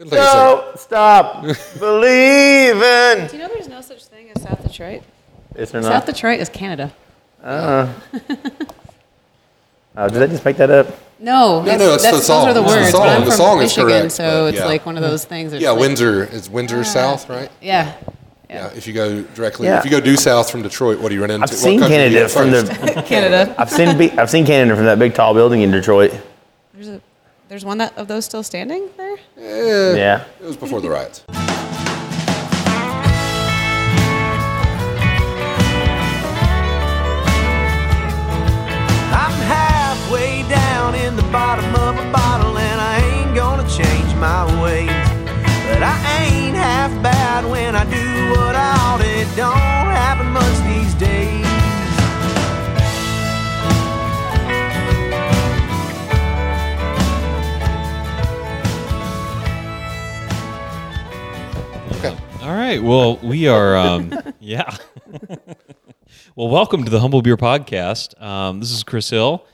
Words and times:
It'll 0.00 0.10
take 0.10 0.20
a 0.20 0.24
second. 0.24 0.38
Don't 0.44 0.78
stop 0.78 1.42
believing. 1.78 3.26
Do 3.28 3.36
you 3.36 3.42
know 3.42 3.48
there's 3.52 3.68
no 3.68 3.80
such 3.80 4.04
thing 4.06 4.30
as 4.34 4.42
South 4.42 4.62
Detroit? 4.62 5.02
Is 5.56 5.70
there 5.72 5.80
not? 5.82 5.88
South? 5.92 6.06
Detroit 6.06 6.40
is 6.40 6.48
Canada. 6.48 6.92
Uh, 7.42 7.92
did 10.08 10.22
I 10.22 10.26
just 10.26 10.44
make 10.44 10.56
that 10.58 10.70
up? 10.70 10.86
No, 11.18 11.62
No, 11.62 11.76
no, 11.76 11.94
it's 11.94 12.04
the 12.04 12.12
that's, 12.12 12.26
song. 12.26 12.46
Those 12.46 12.56
are 12.56 12.60
the 12.60 12.62
It's 12.62 12.72
the 12.72 12.78
words. 12.78 12.90
song. 12.92 13.00
but 13.02 13.08
I'm 13.08 13.20
The 13.22 13.26
from 13.26 13.36
song 13.36 13.56
is 13.58 13.62
Michigan, 13.76 13.88
correct, 14.02 14.12
so 14.12 14.46
it's 14.46 14.58
yeah. 14.58 14.64
like 14.66 14.86
one 14.86 14.96
of 14.96 15.02
those 15.02 15.24
things. 15.24 15.52
Yeah, 15.52 15.70
like- 15.70 15.80
Windsor 15.80 16.24
is 16.32 16.48
Windsor 16.48 16.84
south, 16.84 17.28
right? 17.28 17.50
Yeah. 17.60 17.96
Yeah. 18.48 18.68
If 18.76 18.86
you 18.86 18.92
go 18.92 19.22
directly, 19.22 19.66
Yeah. 19.66 19.78
if 19.80 19.84
you 19.84 19.90
go 19.90 20.00
due 20.00 20.16
south 20.16 20.48
from 20.50 20.62
Detroit, 20.62 21.00
what 21.00 21.08
do 21.08 21.16
you 21.16 21.20
run 21.20 21.30
into? 21.32 21.42
I've 21.42 21.50
seen 21.50 21.80
country 21.80 21.96
do 21.98 22.04
you 22.04 22.28
Canada 22.28 22.28
from 22.28 22.50
the. 22.52 23.02
Canada. 23.06 23.54
I've 23.58 23.70
seen 23.70 23.88
I've 24.18 24.30
seen 24.30 24.46
Canada 24.46 24.76
from 24.76 24.84
that 24.86 24.98
big 25.00 25.14
tall 25.14 25.34
building 25.34 25.62
in 25.62 25.70
Detroit. 25.72 26.14
There's 26.72 26.88
a, 26.88 27.00
there's 27.48 27.64
one 27.64 27.78
that, 27.78 27.96
of 27.96 28.08
those 28.08 28.24
still 28.24 28.42
standing 28.42 28.90
there. 28.96 29.16
Eh, 29.36 29.96
yeah. 29.96 30.24
It 30.40 30.44
was 30.44 30.56
before 30.56 30.80
the 30.80 30.90
riots. 30.90 31.24
I'm 39.10 39.32
halfway 39.42 40.42
down 40.48 40.94
in 40.94 41.16
the 41.16 41.22
bottom 41.24 41.74
of 41.74 41.97
right. 62.68 62.82
Well, 62.82 63.16
we 63.22 63.48
are. 63.48 63.78
Um, 63.78 64.12
yeah. 64.40 64.76
well, 66.36 66.48
welcome 66.48 66.84
to 66.84 66.90
the 66.90 67.00
Humble 67.00 67.22
Beer 67.22 67.38
Podcast. 67.38 68.20
Um, 68.20 68.60
this 68.60 68.70
is 68.70 68.82
Chris 68.82 69.08
Hill. 69.08 69.46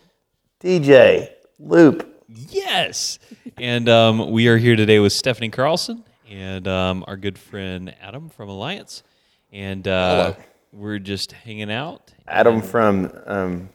DJ 0.61 1.31
Loop. 1.61 2.25
Yes. 2.29 3.21
And 3.57 3.89
um, 3.89 4.33
we 4.33 4.49
are 4.49 4.57
here 4.57 4.75
today 4.75 4.99
with 4.99 5.13
Stephanie 5.13 5.51
Carlson 5.51 6.03
and 6.29 6.67
um, 6.67 7.05
our 7.07 7.17
good 7.17 7.39
friend 7.39 7.95
Adam 8.01 8.31
from 8.31 8.49
Alliance. 8.49 9.05
And 9.53 9.87
uh, 9.87 10.35
we're 10.73 10.99
just 10.99 11.31
hanging 11.31 11.71
out. 11.71 12.13
Adam 12.27 12.61
from 12.61 13.13
um, 13.27 13.69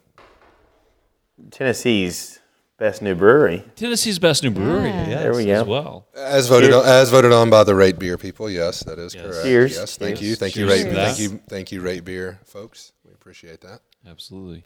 Tennessee's 1.50 2.39
best 2.80 3.02
new 3.02 3.14
brewery. 3.16 3.64
Tennessee's 3.76 4.20
best 4.20 4.44
new 4.44 4.52
brewery. 4.52 4.90
Yeah. 4.90 5.08
Yes, 5.10 5.22
There 5.24 5.34
we 5.36 5.46
go. 5.46 5.62
As 5.62 5.68
well. 5.68 6.08
As 6.16 6.48
voted 6.48 6.74
on, 6.74 6.86
as 6.86 7.10
voted 7.10 7.32
on 7.32 7.50
by 7.50 7.64
the 7.64 7.76
Rate 7.76 8.00
Beer 8.00 8.18
people. 8.18 8.50
Yes, 8.50 8.84
that 8.84 8.98
is 8.98 9.14
Yes. 9.14 9.24
correct. 9.26 9.44
Cheers. 9.44 9.76
Yes, 9.76 9.98
thank 9.98 10.18
Cheers. 10.18 10.30
you, 10.30 10.36
thank 10.36 10.56
you, 10.56 10.68
Rate. 10.68 10.88
Thank 10.92 11.20
you, 11.20 11.40
thank 11.50 11.72
you, 11.72 11.82
Rate 11.82 12.04
Beer 12.06 12.40
folks. 12.46 12.94
We 13.06 13.12
appreciate 13.14 13.62
that. 13.62 13.82
Absolutely. 14.08 14.64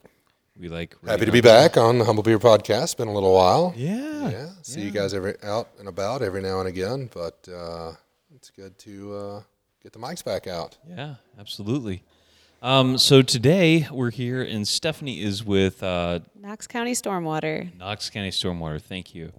We 0.59 0.69
like. 0.69 0.95
Happy 1.05 1.25
to 1.25 1.31
be 1.31 1.41
back 1.41 1.77
on 1.77 1.97
the 1.97 2.05
Humble 2.05 2.21
Beer 2.21 2.37
Podcast. 2.37 2.97
Been 2.97 3.07
a 3.07 3.13
little 3.13 3.33
while. 3.33 3.73
Yeah. 3.75 4.29
Yeah, 4.29 4.49
see 4.61 4.81
you 4.81 4.91
guys 4.91 5.13
every 5.15 5.33
out 5.43 5.67
and 5.79 5.87
about 5.87 6.21
every 6.21 6.41
now 6.43 6.59
and 6.59 6.69
again, 6.69 7.09
but 7.13 7.47
uh, 7.51 7.93
it's 8.35 8.51
good 8.51 8.77
to 8.79 9.15
uh, 9.15 9.41
get 9.81 9.91
the 9.93 9.99
mics 9.99 10.23
back 10.23 10.45
out. 10.45 10.77
Yeah, 10.87 11.15
absolutely. 11.39 12.03
Um, 12.63 12.97
so 12.97 13.21
today 13.21 13.89
we're 13.91 14.09
here, 14.09 14.41
and 14.41 14.65
Stephanie 14.65 15.21
is 15.21 15.43
with 15.43 15.83
uh, 15.83 16.21
Knox 16.33 16.65
County 16.65 16.93
Stormwater. 16.93 17.77
Knox 17.77 18.09
County 18.09 18.29
Stormwater. 18.29 18.81
Thank 18.81 19.13
you. 19.13 19.33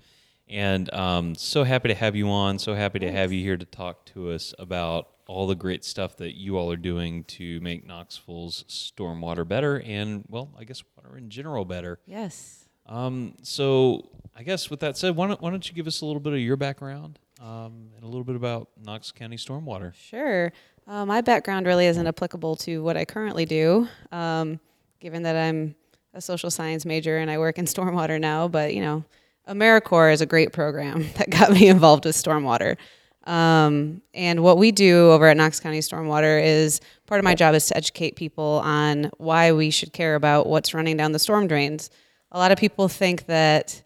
And 0.47 0.92
um, 0.92 1.34
so 1.34 1.64
happy 1.64 1.89
to 1.89 1.95
have 1.95 2.14
you 2.14 2.28
on. 2.28 2.58
So 2.58 2.75
happy 2.75 2.98
to 2.98 3.11
have 3.11 3.33
you 3.33 3.42
here 3.42 3.56
to 3.56 3.64
talk 3.64 4.05
to 4.12 4.30
us 4.30 4.52
about 4.58 5.08
all 5.27 5.47
the 5.47 5.55
great 5.55 5.86
stuff 5.86 6.19
that 6.19 6.36
you 6.36 6.58
all 6.58 6.70
are 6.70 6.77
doing 6.77 7.25
to 7.25 7.61
make 7.61 7.86
Knoxville's 7.86 8.64
stormwater 8.69 9.48
better 9.48 9.80
and, 9.80 10.24
well, 10.29 10.51
I 10.58 10.64
guess 10.64 10.83
water 10.95 11.17
in 11.17 11.30
general 11.30 11.64
better. 11.64 12.01
Yes. 12.05 12.67
Um, 12.85 13.36
so 13.41 14.06
I 14.36 14.42
guess 14.42 14.68
with 14.68 14.80
that 14.80 14.98
said, 14.98 15.17
why 15.17 15.29
don't, 15.29 15.41
why 15.41 15.48
don't 15.48 15.67
you 15.67 15.74
give 15.74 15.86
us 15.86 16.02
a 16.02 16.05
little 16.05 16.20
bit 16.20 16.35
of 16.35 16.41
your 16.41 16.56
background 16.56 17.18
um, 17.41 17.89
and 17.95 18.02
a 18.05 18.06
little 18.06 18.24
bit 18.24 18.36
about 18.36 18.68
Knox 18.85 19.12
County 19.12 19.36
Stormwater? 19.36 19.95
Sure. 19.95 20.52
Uh, 20.86 21.06
my 21.06 21.20
background 21.20 21.67
really 21.67 21.86
isn't 21.86 22.06
applicable 22.06 22.56
to 22.56 22.83
what 22.83 22.96
I 22.96 23.05
currently 23.05 23.46
do, 23.46 23.89
um, 24.12 24.61
given 25.00 25.22
that 25.22 25.34
I'm 25.34 25.74
a 26.12 26.20
social 26.20 26.50
science 26.50 26.84
major 26.84 27.18
and 27.18 27.30
I 27.30 27.39
work 27.39 27.58
in 27.58 27.64
stormwater 27.64 28.20
now. 28.20 28.48
But, 28.48 28.74
you 28.74 28.83
know, 28.83 29.05
AmeriCorps 29.48 30.14
is 30.14 30.20
a 30.20 30.27
great 30.27 30.52
program 30.52 31.06
that 31.17 31.30
got 31.30 31.52
me 31.52 31.68
involved 31.68 32.05
with 32.05 32.17
stormwater. 32.17 32.77
Um, 33.24 34.02
and 34.12 34.42
what 34.42 34.58
we 34.58 34.70
do 34.70 35.11
over 35.11 35.27
at 35.28 35.36
Knox 35.36 35.58
County 35.58 35.78
Stormwater 35.78 36.44
is 36.44 36.83
part 37.06 37.18
of 37.18 37.24
my 37.24 37.34
job 37.34 37.55
is 37.55 37.67
to 37.68 37.77
educate 37.77 38.17
people 38.17 38.61
on 38.62 39.11
why 39.17 39.52
we 39.52 39.70
should 39.70 39.94
care 39.94 40.14
about 40.14 40.46
what's 40.46 40.74
running 40.74 40.98
down 40.98 41.12
the 41.12 41.18
storm 41.18 41.46
drains. 41.46 41.89
A 42.33 42.39
lot 42.39 42.52
of 42.52 42.58
people 42.58 42.86
think 42.86 43.24
that 43.24 43.83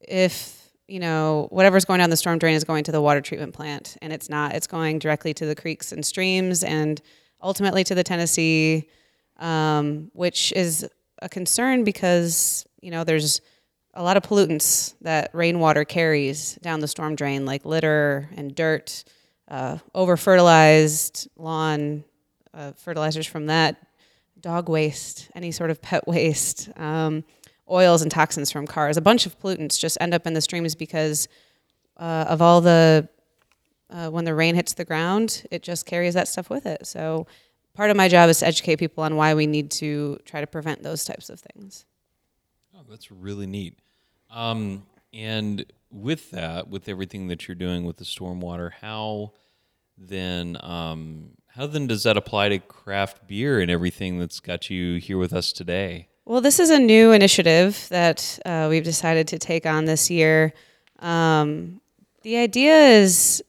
if 0.00 0.65
you 0.88 1.00
know 1.00 1.48
whatever's 1.50 1.84
going 1.84 1.98
down 1.98 2.10
the 2.10 2.16
storm 2.16 2.38
drain 2.38 2.54
is 2.54 2.64
going 2.64 2.84
to 2.84 2.92
the 2.92 3.00
water 3.00 3.20
treatment 3.20 3.54
plant 3.54 3.96
and 4.02 4.12
it's 4.12 4.28
not. 4.28 4.54
It's 4.54 4.66
going 4.66 4.98
directly 4.98 5.34
to 5.34 5.46
the 5.46 5.54
creeks 5.54 5.92
and 5.92 6.04
streams 6.04 6.62
and 6.62 7.00
ultimately 7.42 7.84
to 7.84 7.94
the 7.94 8.02
tennessee 8.02 8.88
um, 9.38 10.10
which 10.14 10.52
is 10.52 10.88
a 11.22 11.28
concern 11.28 11.84
because 11.84 12.66
you 12.80 12.90
know 12.90 13.04
there's 13.04 13.40
a 13.94 14.02
lot 14.02 14.16
of 14.16 14.22
pollutants 14.22 14.94
that 15.00 15.30
rainwater 15.32 15.84
carries 15.84 16.56
down 16.56 16.80
the 16.80 16.88
storm 16.88 17.14
drain 17.14 17.46
like 17.46 17.64
litter 17.64 18.28
and 18.36 18.54
dirt 18.54 19.04
uh, 19.48 19.78
over 19.94 20.16
fertilized 20.16 21.28
lawn 21.36 22.04
uh, 22.54 22.72
fertilizers 22.72 23.26
from 23.26 23.46
that 23.46 23.76
dog 24.40 24.68
waste 24.68 25.30
any 25.34 25.50
sort 25.50 25.70
of 25.70 25.80
pet 25.82 26.06
waste. 26.08 26.68
Um, 26.76 27.24
oils 27.70 28.02
and 28.02 28.10
toxins 28.10 28.50
from 28.50 28.66
cars. 28.66 28.96
A 28.96 29.00
bunch 29.00 29.26
of 29.26 29.38
pollutants 29.40 29.78
just 29.78 29.98
end 30.00 30.14
up 30.14 30.26
in 30.26 30.34
the 30.34 30.40
streams 30.40 30.74
because 30.74 31.28
uh, 31.96 32.26
of 32.28 32.42
all 32.42 32.60
the 32.60 33.08
uh, 33.90 34.10
when 34.10 34.24
the 34.24 34.34
rain 34.34 34.54
hits 34.54 34.74
the 34.74 34.84
ground, 34.84 35.46
it 35.50 35.62
just 35.62 35.86
carries 35.86 36.14
that 36.14 36.28
stuff 36.28 36.50
with 36.50 36.66
it. 36.66 36.86
So 36.86 37.26
part 37.74 37.90
of 37.90 37.96
my 37.96 38.08
job 38.08 38.28
is 38.28 38.40
to 38.40 38.46
educate 38.46 38.76
people 38.76 39.04
on 39.04 39.16
why 39.16 39.34
we 39.34 39.46
need 39.46 39.70
to 39.72 40.18
try 40.24 40.40
to 40.40 40.46
prevent 40.46 40.82
those 40.82 41.04
types 41.04 41.30
of 41.30 41.40
things. 41.40 41.84
Oh, 42.74 42.82
that's 42.88 43.12
really 43.12 43.46
neat. 43.46 43.78
Um, 44.30 44.86
and 45.12 45.64
with 45.90 46.32
that, 46.32 46.68
with 46.68 46.88
everything 46.88 47.28
that 47.28 47.46
you're 47.46 47.54
doing 47.54 47.84
with 47.84 47.98
the 47.98 48.04
stormwater, 48.04 48.72
how 48.80 49.32
then 49.96 50.58
um, 50.60 51.30
how 51.48 51.66
then 51.66 51.86
does 51.86 52.02
that 52.02 52.16
apply 52.16 52.50
to 52.50 52.58
craft 52.58 53.26
beer 53.26 53.60
and 53.60 53.70
everything 53.70 54.18
that's 54.18 54.40
got 54.40 54.68
you 54.68 54.98
here 54.98 55.16
with 55.16 55.32
us 55.32 55.52
today? 55.52 56.08
Well, 56.28 56.40
this 56.40 56.58
is 56.58 56.70
a 56.70 56.78
new 56.80 57.12
initiative 57.12 57.86
that 57.90 58.40
uh, 58.44 58.66
we've 58.68 58.82
decided 58.82 59.28
to 59.28 59.38
take 59.38 59.64
on 59.64 59.84
this 59.84 60.10
year. 60.10 60.52
Um, 60.98 61.80
the 62.22 62.38
idea 62.38 62.76
is, 62.76 63.44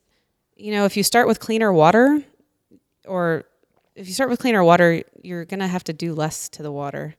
you 0.56 0.72
know, 0.72 0.86
if 0.86 0.96
you 0.96 1.02
start 1.02 1.28
with 1.28 1.40
cleaner 1.40 1.74
water, 1.74 2.22
or 3.08 3.46
if 3.96 4.08
you 4.08 4.14
start 4.14 4.30
with 4.30 4.38
cleaner 4.40 4.64
water, 4.64 5.02
you're 5.24 5.46
going 5.46 5.60
to 5.60 5.68
have 5.68 5.84
to 5.86 5.94
do 5.94 6.14
less 6.14 6.50
to 6.50 6.62
the 6.62 6.72
water 6.72 7.16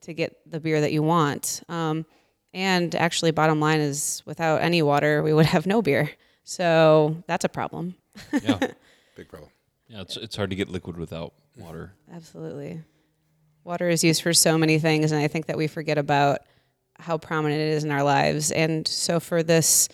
to 0.00 0.12
get 0.12 0.38
the 0.50 0.58
beer 0.58 0.80
that 0.80 0.90
you 0.90 1.04
want. 1.04 1.62
Um, 1.68 2.04
and 2.52 2.92
actually, 2.96 3.30
bottom 3.30 3.60
line 3.60 3.78
is, 3.78 4.24
without 4.26 4.60
any 4.60 4.82
water, 4.82 5.22
we 5.22 5.32
would 5.32 5.46
have 5.46 5.66
no 5.66 5.82
beer. 5.82 6.10
So 6.42 7.22
that's 7.28 7.44
a 7.44 7.48
problem. 7.48 7.94
Yeah, 8.32 8.58
Big 9.16 9.28
problem. 9.28 9.50
yeah, 9.88 10.00
it's 10.00 10.16
it's 10.16 10.34
hard 10.34 10.50
to 10.50 10.56
get 10.56 10.68
liquid 10.68 10.96
without 10.96 11.32
water. 11.56 11.92
Absolutely. 12.12 12.82
Water 13.66 13.88
is 13.88 14.04
used 14.04 14.22
for 14.22 14.32
so 14.32 14.56
many 14.56 14.78
things, 14.78 15.10
and 15.10 15.20
I 15.20 15.26
think 15.26 15.46
that 15.46 15.56
we 15.56 15.66
forget 15.66 15.98
about 15.98 16.42
how 17.00 17.18
prominent 17.18 17.60
it 17.60 17.70
is 17.70 17.82
in 17.82 17.90
our 17.90 18.04
lives. 18.04 18.52
And 18.52 18.86
so, 18.86 19.18
for 19.18 19.42
this 19.42 19.88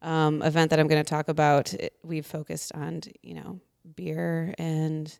um, 0.00 0.40
event 0.40 0.70
that 0.70 0.80
I'm 0.80 0.88
going 0.88 1.04
to 1.04 1.08
talk 1.08 1.28
about, 1.28 1.74
it, 1.74 1.92
we've 2.02 2.24
focused 2.24 2.72
on, 2.74 3.02
you 3.22 3.34
know, 3.34 3.60
beer 3.94 4.54
and 4.58 5.14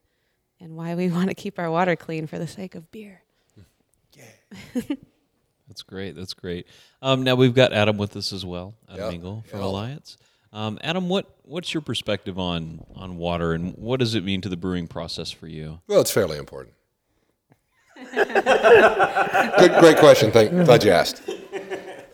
and 0.59 0.75
why 0.75 0.95
we 0.95 1.09
want 1.11 1.29
to 1.29 1.35
keep 1.35 1.59
our 1.59 1.71
water 1.71 1.97
clean 1.97 2.27
for 2.27 2.39
the 2.39 2.47
sake 2.47 2.75
of 2.75 2.91
beer. 2.91 3.21
Yeah. 4.17 4.83
That's 5.69 5.83
great. 5.83 6.17
That's 6.17 6.33
great. 6.33 6.67
Um, 7.03 7.25
now 7.25 7.35
we've 7.35 7.55
got 7.55 7.75
Adam 7.75 7.99
with 7.99 8.17
us 8.17 8.33
as 8.33 8.43
well, 8.43 8.75
Adam 8.89 9.01
Yeah, 9.01 9.11
Engel 9.11 9.45
from 9.47 9.61
yeah. 9.61 9.67
Alliance. 9.67 10.17
Um, 10.51 10.79
Adam, 10.83 11.11
what 11.11 11.27
what's 11.43 11.75
your 11.75 11.83
perspective 11.83 12.39
on 12.39 12.87
on 12.95 13.19
water 13.19 13.53
and 13.53 13.75
what 13.77 14.01
does 14.01 14.15
it 14.15 14.25
mean 14.25 14.41
to 14.41 14.49
the 14.49 14.57
brewing 14.57 14.89
process 14.89 15.31
for 15.31 15.47
you? 15.47 15.83
Well, 15.87 16.01
it's 16.01 16.11
fairly 16.11 16.39
important. 16.39 16.75
Good, 18.15 19.79
great 19.81 19.99
question. 19.99 20.31
Thank, 20.31 20.51
glad 20.65 20.85
you 20.85 20.91
asked. 20.91 21.23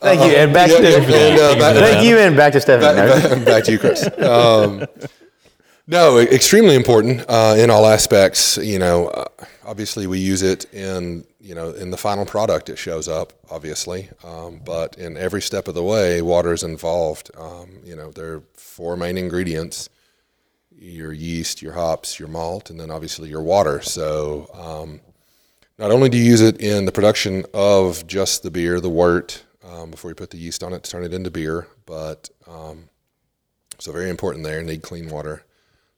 Thank 0.01 0.21
you, 0.21 0.37
and 0.37 0.53
back 0.53 0.69
to 0.69 0.77
uh, 0.77 1.59
back- 1.59 1.77
thank 1.77 2.07
you, 2.07 2.19
and 2.19 2.37
back 2.37 2.53
to 2.53 2.61
Stephanie. 2.61 2.95
back, 2.95 3.23
back, 3.31 3.45
back 3.45 3.65
to 3.65 3.73
you, 3.73 3.79
Chris. 3.79 4.07
Um, 4.21 4.87
no, 5.87 6.19
extremely 6.19 6.75
important 6.75 7.25
uh, 7.29 7.55
in 7.59 7.71
all 7.71 7.87
aspects. 7.87 8.59
You 8.59 8.79
know, 8.79 9.09
uh, 9.09 9.25
obviously 9.65 10.07
we 10.07 10.19
use 10.19 10.43
it 10.43 10.67
in 10.75 11.25
you 11.41 11.55
know 11.55 11.71
in 11.71 11.91
the 11.91 11.97
final 11.97 12.27
product. 12.27 12.69
It 12.69 12.77
shows 12.77 13.09
up 13.09 13.33
obviously, 13.51 14.11
um, 14.23 14.61
but 14.65 14.97
in 14.99 15.17
every 15.17 15.41
step 15.43 15.69
of 15.69 15.75
the 15.75 15.83
way, 15.83 16.21
water 16.23 16.53
is 16.53 16.63
involved. 16.63 17.31
Um, 17.39 17.79
you 17.85 17.97
know, 17.97 18.11
there 18.11 18.35
are 18.35 18.43
four 18.55 18.97
main 18.99 19.17
ingredients: 19.17 19.89
your 20.71 21.13
yeast, 21.13 21.63
your 21.63 21.73
hops, 21.73 22.19
your 22.19 22.29
malt, 22.29 22.69
and 22.69 22.79
then 22.79 22.91
obviously 22.91 23.31
your 23.31 23.43
water. 23.43 23.81
So 23.81 24.49
um, 24.53 25.01
not 25.79 25.91
only 25.91 26.09
do 26.09 26.17
you 26.17 26.25
use 26.25 26.41
it 26.41 26.61
in 26.61 26.85
the 26.85 26.93
production 26.93 27.45
of 27.53 28.07
just 28.07 28.43
the 28.43 28.51
beer, 28.51 28.81
the 28.81 28.91
wort, 28.91 29.45
um, 29.65 29.91
before 29.91 30.11
you 30.11 30.15
put 30.15 30.31
the 30.31 30.39
yeast 30.39 30.63
on 30.63 30.73
it 30.73 30.85
to 30.85 30.91
turn 30.91 31.05
it 31.05 31.15
into 31.15 31.31
beer, 31.31 31.67
but 31.87 32.29
um, 32.47 32.89
so 33.79 33.93
very 33.93 34.11
important 34.11 34.45
there. 34.45 34.63
Need 34.63 34.83
clean 34.83 35.09
water, 35.09 35.43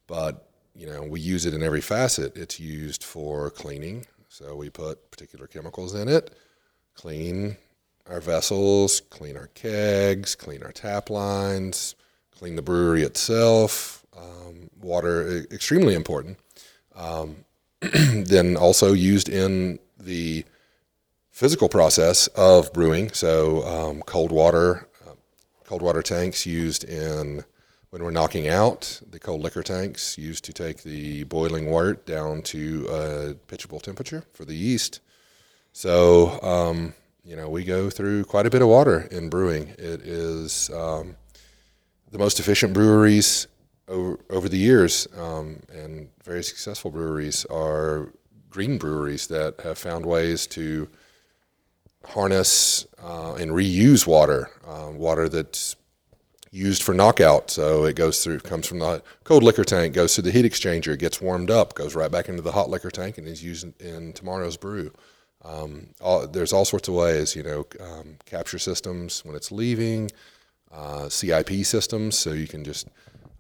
but 0.07 0.49
you 0.75 0.87
know 0.87 1.03
we 1.03 1.21
use 1.21 1.47
it 1.47 1.55
in 1.55 1.63
every 1.63 1.81
facet. 1.81 2.37
It's 2.37 2.59
used 2.59 3.05
for 3.05 3.51
cleaning, 3.51 4.07
so 4.29 4.55
we 4.57 4.71
put 4.71 5.11
particular 5.11 5.47
chemicals 5.47 5.95
in 5.95 6.09
it, 6.09 6.35
clean 6.95 7.57
our 8.09 8.21
vessels, 8.21 9.01
clean 9.11 9.37
our 9.37 9.49
kegs, 9.49 10.35
clean 10.35 10.63
our 10.63 10.73
tap 10.73 11.11
lines, 11.11 11.97
clean 12.31 12.57
the 12.57 12.63
brewery 12.63 13.03
itself. 13.03 14.07
Um, 14.17 14.71
water 14.81 15.45
extremely 15.51 15.95
important. 15.95 16.39
Um, 16.95 17.45
then 18.25 18.57
also 18.57 18.93
used 18.93 19.29
in 19.29 19.79
the 19.99 20.45
physical 21.31 21.69
process 21.69 22.29
of 22.29 22.73
brewing. 22.73 23.13
So 23.13 23.63
um, 23.65 24.03
cold 24.03 24.33
water, 24.33 24.89
uh, 25.07 25.13
cold 25.65 25.83
water 25.83 26.03
tanks 26.03 26.47
used 26.47 26.85
in 26.85 27.45
when 27.91 28.03
we're 28.03 28.11
knocking 28.11 28.49
out 28.49 29.01
the 29.09 29.19
cold 29.19 29.43
liquor 29.43 29.63
tanks 29.63 30.19
used 30.19 30.45
to 30.45 30.53
take 30.53 30.83
the 30.83 31.25
boiling 31.25 31.71
wort 31.71 32.05
down 32.05 32.43
to 32.43 32.87
a 32.91 33.35
pitchable 33.49 33.81
temperature 33.81 34.25
for 34.33 34.45
the 34.45 34.55
yeast. 34.55 35.01
So 35.73 36.41
um, 36.43 36.95
you 37.25 37.37
know 37.37 37.49
we 37.49 37.65
go 37.65 37.91
through 37.91 38.25
quite 38.25 38.47
a 38.47 38.51
bit 38.51 38.63
of 38.63 38.69
water 38.69 39.09
in 39.11 39.29
brewing. 39.29 39.69
It 39.79 40.03
is 40.03 40.71
um, 40.71 41.17
the 42.11 42.19
most 42.19 42.41
efficient 42.41 42.73
breweries 42.73 43.47
over, 43.89 44.19
over 44.31 44.49
the 44.49 44.59
years, 44.59 45.07
um, 45.17 45.61
and 45.73 46.09
very 46.25 46.43
successful 46.43 46.91
breweries 46.91 47.45
are 47.47 48.13
green 48.51 48.79
breweries 48.79 49.27
that 49.29 49.61
have 49.61 49.79
found 49.79 50.05
ways 50.05 50.47
to 50.47 50.89
harness 52.05 52.87
uh, 53.03 53.35
and 53.35 53.51
reuse 53.51 54.07
water, 54.07 54.51
uh, 54.67 54.91
water 54.93 55.29
that's 55.29 55.77
used 56.51 56.83
for 56.83 56.95
knockout. 56.95 57.51
So 57.51 57.85
it 57.85 57.97
goes 57.97 58.23
through, 58.23 58.41
comes 58.41 58.67
from 58.67 58.79
the 58.79 59.03
cold 59.25 59.43
liquor 59.43 59.65
tank, 59.65 59.95
goes 59.95 60.15
through 60.15 60.23
the 60.23 60.31
heat 60.31 60.45
exchanger, 60.45 60.99
gets 60.99 61.21
warmed 61.21 61.51
up, 61.51 61.75
goes 61.75 61.95
right 61.95 62.11
back 62.11 62.29
into 62.29 62.43
the 62.43 62.53
hot 62.53 62.71
liquor 62.71 62.91
tank, 62.91 63.19
and 63.19 63.27
is 63.27 63.45
used 63.45 63.65
in, 63.65 63.87
in 63.87 64.13
tomorrow's 64.13 64.57
brew. 64.57 64.93
Um, 65.45 65.89
all, 66.01 66.27
there's 66.27 66.53
all 66.53 66.65
sorts 66.65 66.89
of 66.89 66.95
ways, 66.95 67.37
you 67.37 67.43
know, 67.43 67.67
um, 67.81 68.17
capture 68.25 68.59
systems 68.59 69.25
when 69.25 69.37
it's 69.37 69.53
leaving, 69.53 70.11
uh, 70.73 71.09
CIP 71.09 71.65
systems, 71.65 72.19
so 72.19 72.33
you 72.33 72.49
can 72.49 72.65
just 72.65 72.89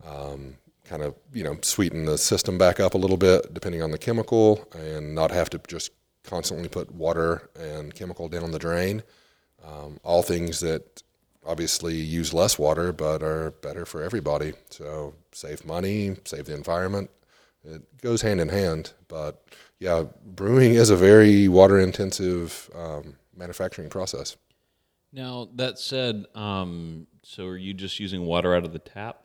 um, 0.06 0.56
kind 0.84 1.02
of 1.02 1.14
you 1.32 1.42
know 1.44 1.58
sweeten 1.62 2.04
the 2.04 2.16
system 2.16 2.58
back 2.58 2.80
up 2.80 2.94
a 2.94 2.98
little 2.98 3.16
bit 3.16 3.52
depending 3.52 3.82
on 3.82 3.90
the 3.90 3.98
chemical, 3.98 4.66
and 4.74 5.14
not 5.14 5.30
have 5.30 5.50
to 5.50 5.60
just 5.68 5.90
constantly 6.22 6.68
put 6.68 6.92
water 6.92 7.50
and 7.58 7.94
chemical 7.94 8.28
down 8.28 8.50
the 8.50 8.58
drain. 8.58 9.02
Um, 9.64 9.98
all 10.02 10.22
things 10.22 10.60
that 10.60 11.02
obviously 11.46 11.94
use 11.94 12.34
less 12.34 12.58
water 12.58 12.92
but 12.92 13.22
are 13.22 13.52
better 13.62 13.86
for 13.86 14.02
everybody. 14.02 14.52
So 14.70 15.14
save 15.32 15.64
money, 15.64 16.16
save 16.24 16.46
the 16.46 16.54
environment. 16.54 17.10
It 17.64 17.82
goes 18.00 18.22
hand 18.22 18.40
in 18.40 18.48
hand. 18.48 18.92
But 19.08 19.42
yeah, 19.78 20.04
brewing 20.24 20.74
is 20.74 20.90
a 20.90 20.96
very 20.96 21.48
water 21.48 21.78
intensive 21.78 22.70
um, 22.74 23.16
manufacturing 23.36 23.88
process. 23.88 24.36
Now 25.12 25.48
that 25.54 25.78
said, 25.78 26.26
um, 26.34 27.06
so 27.22 27.46
are 27.46 27.56
you 27.56 27.74
just 27.74 27.98
using 27.98 28.26
water 28.26 28.54
out 28.54 28.64
of 28.64 28.72
the 28.72 28.78
tap? 28.78 29.22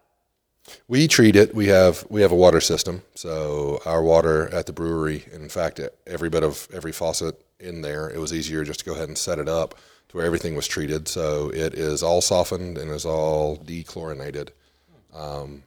We 0.87 1.07
treat 1.07 1.35
it. 1.35 1.53
We 1.55 1.67
have 1.67 2.05
we 2.09 2.21
have 2.21 2.31
a 2.31 2.35
water 2.35 2.61
system. 2.61 3.03
So 3.15 3.81
our 3.85 4.03
water 4.03 4.53
at 4.53 4.65
the 4.65 4.73
brewery, 4.73 5.25
in 5.33 5.49
fact, 5.49 5.79
every 6.07 6.29
bit 6.29 6.43
of 6.43 6.67
every 6.73 6.91
faucet 6.91 7.35
in 7.59 7.81
there, 7.81 8.09
it 8.09 8.19
was 8.19 8.33
easier 8.33 8.63
just 8.63 8.79
to 8.81 8.85
go 8.85 8.93
ahead 8.93 9.07
and 9.07 9.17
set 9.17 9.39
it 9.39 9.49
up 9.49 9.75
to 10.09 10.17
where 10.17 10.25
everything 10.25 10.55
was 10.55 10.67
treated. 10.67 11.07
So 11.07 11.49
it 11.49 11.73
is 11.73 12.03
all 12.03 12.21
softened 12.21 12.77
and 12.77 12.91
is 12.91 13.05
all 13.05 13.57
dechlorinated. 13.57 14.49
Um, 15.13 15.63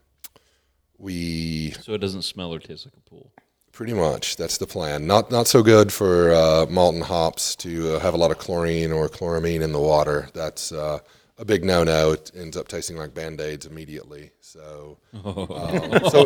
we 0.98 1.72
So 1.82 1.94
it 1.94 2.00
doesn't 2.00 2.22
smell 2.22 2.52
or 2.54 2.58
taste 2.58 2.86
like 2.86 2.94
a 2.96 3.10
pool. 3.10 3.30
Pretty 3.72 3.92
much, 3.92 4.36
that's 4.36 4.58
the 4.58 4.66
plan. 4.66 5.06
Not 5.06 5.32
not 5.32 5.48
so 5.48 5.62
good 5.62 5.92
for 5.92 6.32
uh, 6.32 6.66
malt 6.70 6.94
and 6.94 7.02
hops 7.02 7.56
to 7.56 7.96
uh, 7.96 7.98
have 7.98 8.14
a 8.14 8.16
lot 8.16 8.30
of 8.30 8.38
chlorine 8.38 8.92
or 8.92 9.08
chloramine 9.08 9.62
in 9.62 9.72
the 9.72 9.80
water. 9.80 10.28
That's 10.32 10.70
uh, 10.70 11.00
a 11.38 11.44
big 11.44 11.64
no-no. 11.64 12.12
It 12.12 12.30
ends 12.34 12.56
up 12.56 12.68
tasting 12.68 12.96
like 12.96 13.14
band-aids 13.14 13.66
immediately. 13.66 14.30
So, 14.40 14.98
um, 15.24 16.10
so 16.10 16.24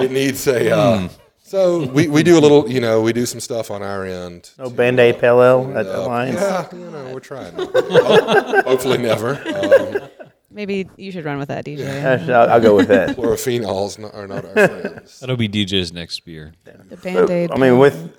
it 0.00 0.10
needs 0.10 0.46
a. 0.46 0.76
Uh, 0.76 1.08
so 1.42 1.86
we, 1.86 2.06
we 2.06 2.22
do 2.22 2.38
a 2.38 2.40
little, 2.40 2.70
you 2.70 2.80
know, 2.80 3.00
we 3.00 3.12
do 3.12 3.26
some 3.26 3.40
stuff 3.40 3.70
on 3.70 3.82
our 3.82 4.04
end. 4.04 4.50
No 4.56 4.70
Band 4.70 5.00
Aid 5.00 5.18
Pale 5.18 5.42
Ale 5.42 5.78
at 5.78 5.86
the 5.86 6.00
lines. 6.00 6.36
Yeah, 6.36 6.68
you 6.72 6.90
know, 6.90 7.12
we're 7.12 7.20
trying. 7.20 7.54
Hopefully, 7.54 8.98
never. 8.98 9.34
Um, 9.52 10.08
Maybe 10.52 10.88
you 10.96 11.12
should 11.12 11.24
run 11.24 11.38
with 11.38 11.48
that, 11.48 11.64
DJ. 11.64 11.78
Yes, 11.78 12.28
I'll, 12.28 12.50
I'll 12.50 12.60
go 12.60 12.76
with 12.76 12.88
that. 12.88 13.16
chlorophenols 13.16 13.98
not, 13.98 14.14
are 14.14 14.26
not 14.26 14.44
our 14.44 14.52
friends. 14.52 15.20
That'll 15.20 15.36
be 15.36 15.48
DJ's 15.48 15.92
next 15.92 16.20
beer. 16.20 16.54
The 16.64 16.96
band 16.96 17.30
aid. 17.30 17.50
I 17.52 17.56
mean, 17.56 17.78
with 17.78 18.16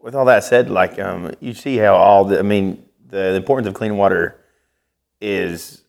with 0.00 0.14
all 0.14 0.24
that 0.24 0.44
said, 0.44 0.70
like 0.70 0.98
um, 0.98 1.32
you 1.40 1.54
see 1.54 1.76
how 1.76 1.94
all 1.94 2.24
the 2.24 2.38
I 2.38 2.42
mean 2.42 2.84
the, 3.08 3.16
the 3.16 3.34
importance 3.34 3.68
of 3.68 3.74
clean 3.74 3.96
water 3.96 4.39
is 5.20 5.82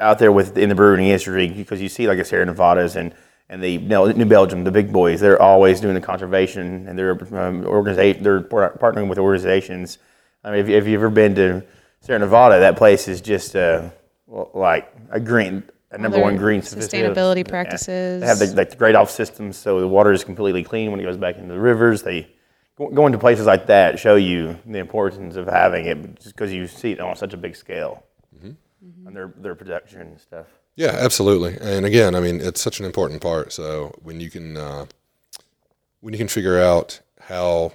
out 0.00 0.18
there 0.18 0.32
with 0.32 0.58
in 0.58 0.68
the 0.68 0.74
brewing 0.74 1.06
industry 1.06 1.48
because 1.48 1.80
you 1.80 1.88
see 1.88 2.06
like 2.06 2.18
a 2.18 2.24
Sierra 2.24 2.44
Nevadas 2.46 2.96
and 2.96 3.14
and 3.48 3.62
the 3.62 3.78
New 3.78 4.24
Belgium, 4.24 4.64
the 4.64 4.72
big 4.72 4.92
boys, 4.92 5.20
they're 5.20 5.40
always 5.40 5.80
doing 5.80 5.94
the 5.94 6.00
conservation 6.00 6.88
and 6.88 6.98
they're 6.98 7.12
um, 7.38 7.64
organization, 7.64 8.24
they're 8.24 8.40
partnering 8.40 9.08
with 9.08 9.18
organizations. 9.20 9.98
I 10.42 10.50
mean, 10.50 10.60
if, 10.60 10.68
if 10.68 10.86
you've 10.88 11.00
ever 11.00 11.10
been 11.10 11.36
to 11.36 11.62
Sierra 12.00 12.18
Nevada, 12.18 12.58
that 12.58 12.76
place 12.76 13.06
is 13.06 13.20
just 13.20 13.54
uh, 13.54 13.88
well, 14.26 14.50
like 14.52 14.92
a 15.10 15.20
green, 15.20 15.62
a 15.92 15.98
number 15.98 16.20
one 16.20 16.36
green 16.36 16.60
sustainability 16.60 17.38
Yeah. 17.44 17.50
practices. 17.50 18.20
They 18.20 18.26
have 18.26 18.40
the, 18.40 18.46
like 18.56 18.70
the 18.70 18.76
great 18.76 18.96
off 18.96 19.10
systems, 19.10 19.56
so 19.56 19.78
the 19.80 19.86
water 19.88 20.10
is 20.12 20.24
completely 20.24 20.64
clean 20.64 20.90
when 20.90 20.98
it 20.98 21.04
goes 21.04 21.16
back 21.16 21.36
into 21.36 21.54
the 21.54 21.60
rivers. 21.60 22.02
They 22.02 22.26
go- 22.76 22.90
going 22.90 23.12
to 23.12 23.18
places 23.18 23.46
like 23.46 23.66
that 23.66 24.00
show 24.00 24.16
you 24.16 24.58
the 24.66 24.78
importance 24.78 25.36
of 25.36 25.46
having 25.46 25.86
it, 25.86 26.16
just 26.20 26.34
because 26.34 26.52
you 26.52 26.66
see 26.66 26.90
it 26.90 26.98
on 27.00 27.14
such 27.14 27.32
a 27.32 27.36
big 27.36 27.54
scale, 27.54 28.02
and 29.06 29.16
their 29.16 29.32
their 29.38 29.54
production 29.54 30.00
and 30.00 30.20
stuff. 30.20 30.46
Yeah, 30.76 30.94
absolutely. 30.98 31.56
And 31.60 31.86
again, 31.86 32.14
I 32.14 32.20
mean, 32.20 32.40
it's 32.40 32.60
such 32.60 32.80
an 32.80 32.86
important 32.86 33.22
part. 33.22 33.52
So 33.52 33.94
when 34.02 34.20
you 34.20 34.30
can 34.30 34.56
uh, 34.56 34.86
when 36.00 36.12
you 36.12 36.18
can 36.18 36.28
figure 36.28 36.60
out 36.60 37.00
how 37.20 37.72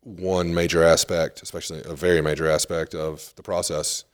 one 0.00 0.54
major 0.54 0.82
aspect, 0.82 1.42
especially 1.42 1.82
a 1.84 1.94
very 1.94 2.20
major 2.20 2.48
aspect 2.48 2.94
of 2.94 3.32
the 3.36 3.42
process, 3.42 4.04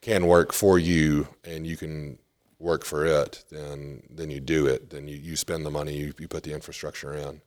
can 0.00 0.26
work 0.26 0.52
for 0.52 0.78
you, 0.78 1.28
and 1.44 1.66
you 1.66 1.76
can 1.76 2.18
work 2.58 2.84
for 2.84 3.04
it, 3.04 3.44
then 3.50 4.02
then 4.10 4.30
you 4.30 4.40
do 4.40 4.66
it. 4.66 4.90
Then 4.90 5.08
you, 5.08 5.16
you 5.16 5.36
spend 5.36 5.66
the 5.66 5.70
money, 5.70 5.94
you, 5.96 6.14
you 6.18 6.28
put 6.28 6.44
the 6.44 6.54
infrastructure 6.54 7.14
in. 7.14 7.40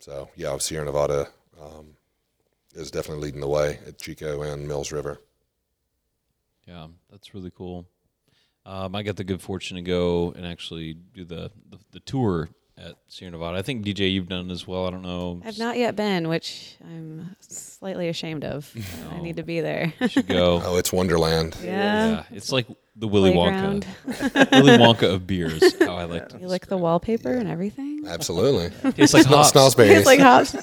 So 0.00 0.28
yeah, 0.36 0.56
Sierra 0.58 0.84
Nevada 0.84 1.28
um, 1.60 1.94
is 2.74 2.90
definitely 2.90 3.24
leading 3.24 3.40
the 3.40 3.48
way 3.48 3.78
at 3.86 3.98
Chico 3.98 4.42
and 4.42 4.66
Mills 4.66 4.92
River. 4.92 5.20
Yeah, 6.66 6.88
that's 7.10 7.34
really 7.34 7.50
cool. 7.50 7.86
Um, 8.66 8.94
I 8.94 9.02
got 9.02 9.16
the 9.16 9.24
good 9.24 9.40
fortune 9.40 9.76
to 9.76 9.82
go 9.82 10.32
and 10.36 10.46
actually 10.46 10.94
do 10.94 11.24
the, 11.24 11.50
the, 11.70 11.78
the 11.92 12.00
tour 12.00 12.50
at 12.76 12.96
Sierra 13.08 13.32
Nevada. 13.32 13.58
I 13.58 13.62
think 13.62 13.84
DJ, 13.84 14.12
you've 14.12 14.28
done 14.28 14.50
as 14.50 14.66
well. 14.66 14.86
I 14.86 14.90
don't 14.90 15.02
know. 15.02 15.40
I've 15.44 15.58
not 15.58 15.76
yet 15.76 15.96
been, 15.96 16.28
which 16.28 16.76
I'm 16.82 17.36
slightly 17.40 18.08
ashamed 18.08 18.44
of. 18.44 18.70
I 19.10 19.20
need 19.20 19.36
to 19.36 19.42
be 19.42 19.60
there. 19.60 19.92
You 20.00 20.08
should 20.08 20.26
go. 20.26 20.62
Oh, 20.70 20.76
it's 20.76 20.92
Wonderland. 20.92 21.56
yeah. 21.62 22.10
yeah, 22.10 22.22
it's 22.30 22.52
like 22.52 22.66
the 22.96 23.08
Willy 23.08 23.32
Playground. 23.32 23.86
Wonka, 24.06 24.50
Willy 24.62 24.78
Wonka 24.78 25.12
of 25.14 25.26
beers. 25.26 25.78
How 25.80 25.96
I 25.96 26.04
like. 26.04 26.32
You 26.38 26.46
lick 26.46 26.66
the 26.66 26.76
wallpaper 26.76 27.32
and 27.32 27.48
everything. 27.48 28.04
Absolutely. 28.06 28.70
It's 28.96 29.14
like 29.14 29.26
hops. 29.26 29.52
Snosberries. 29.52 29.96
It's 29.96 30.06
like 30.06 30.20
hops. 30.20 30.54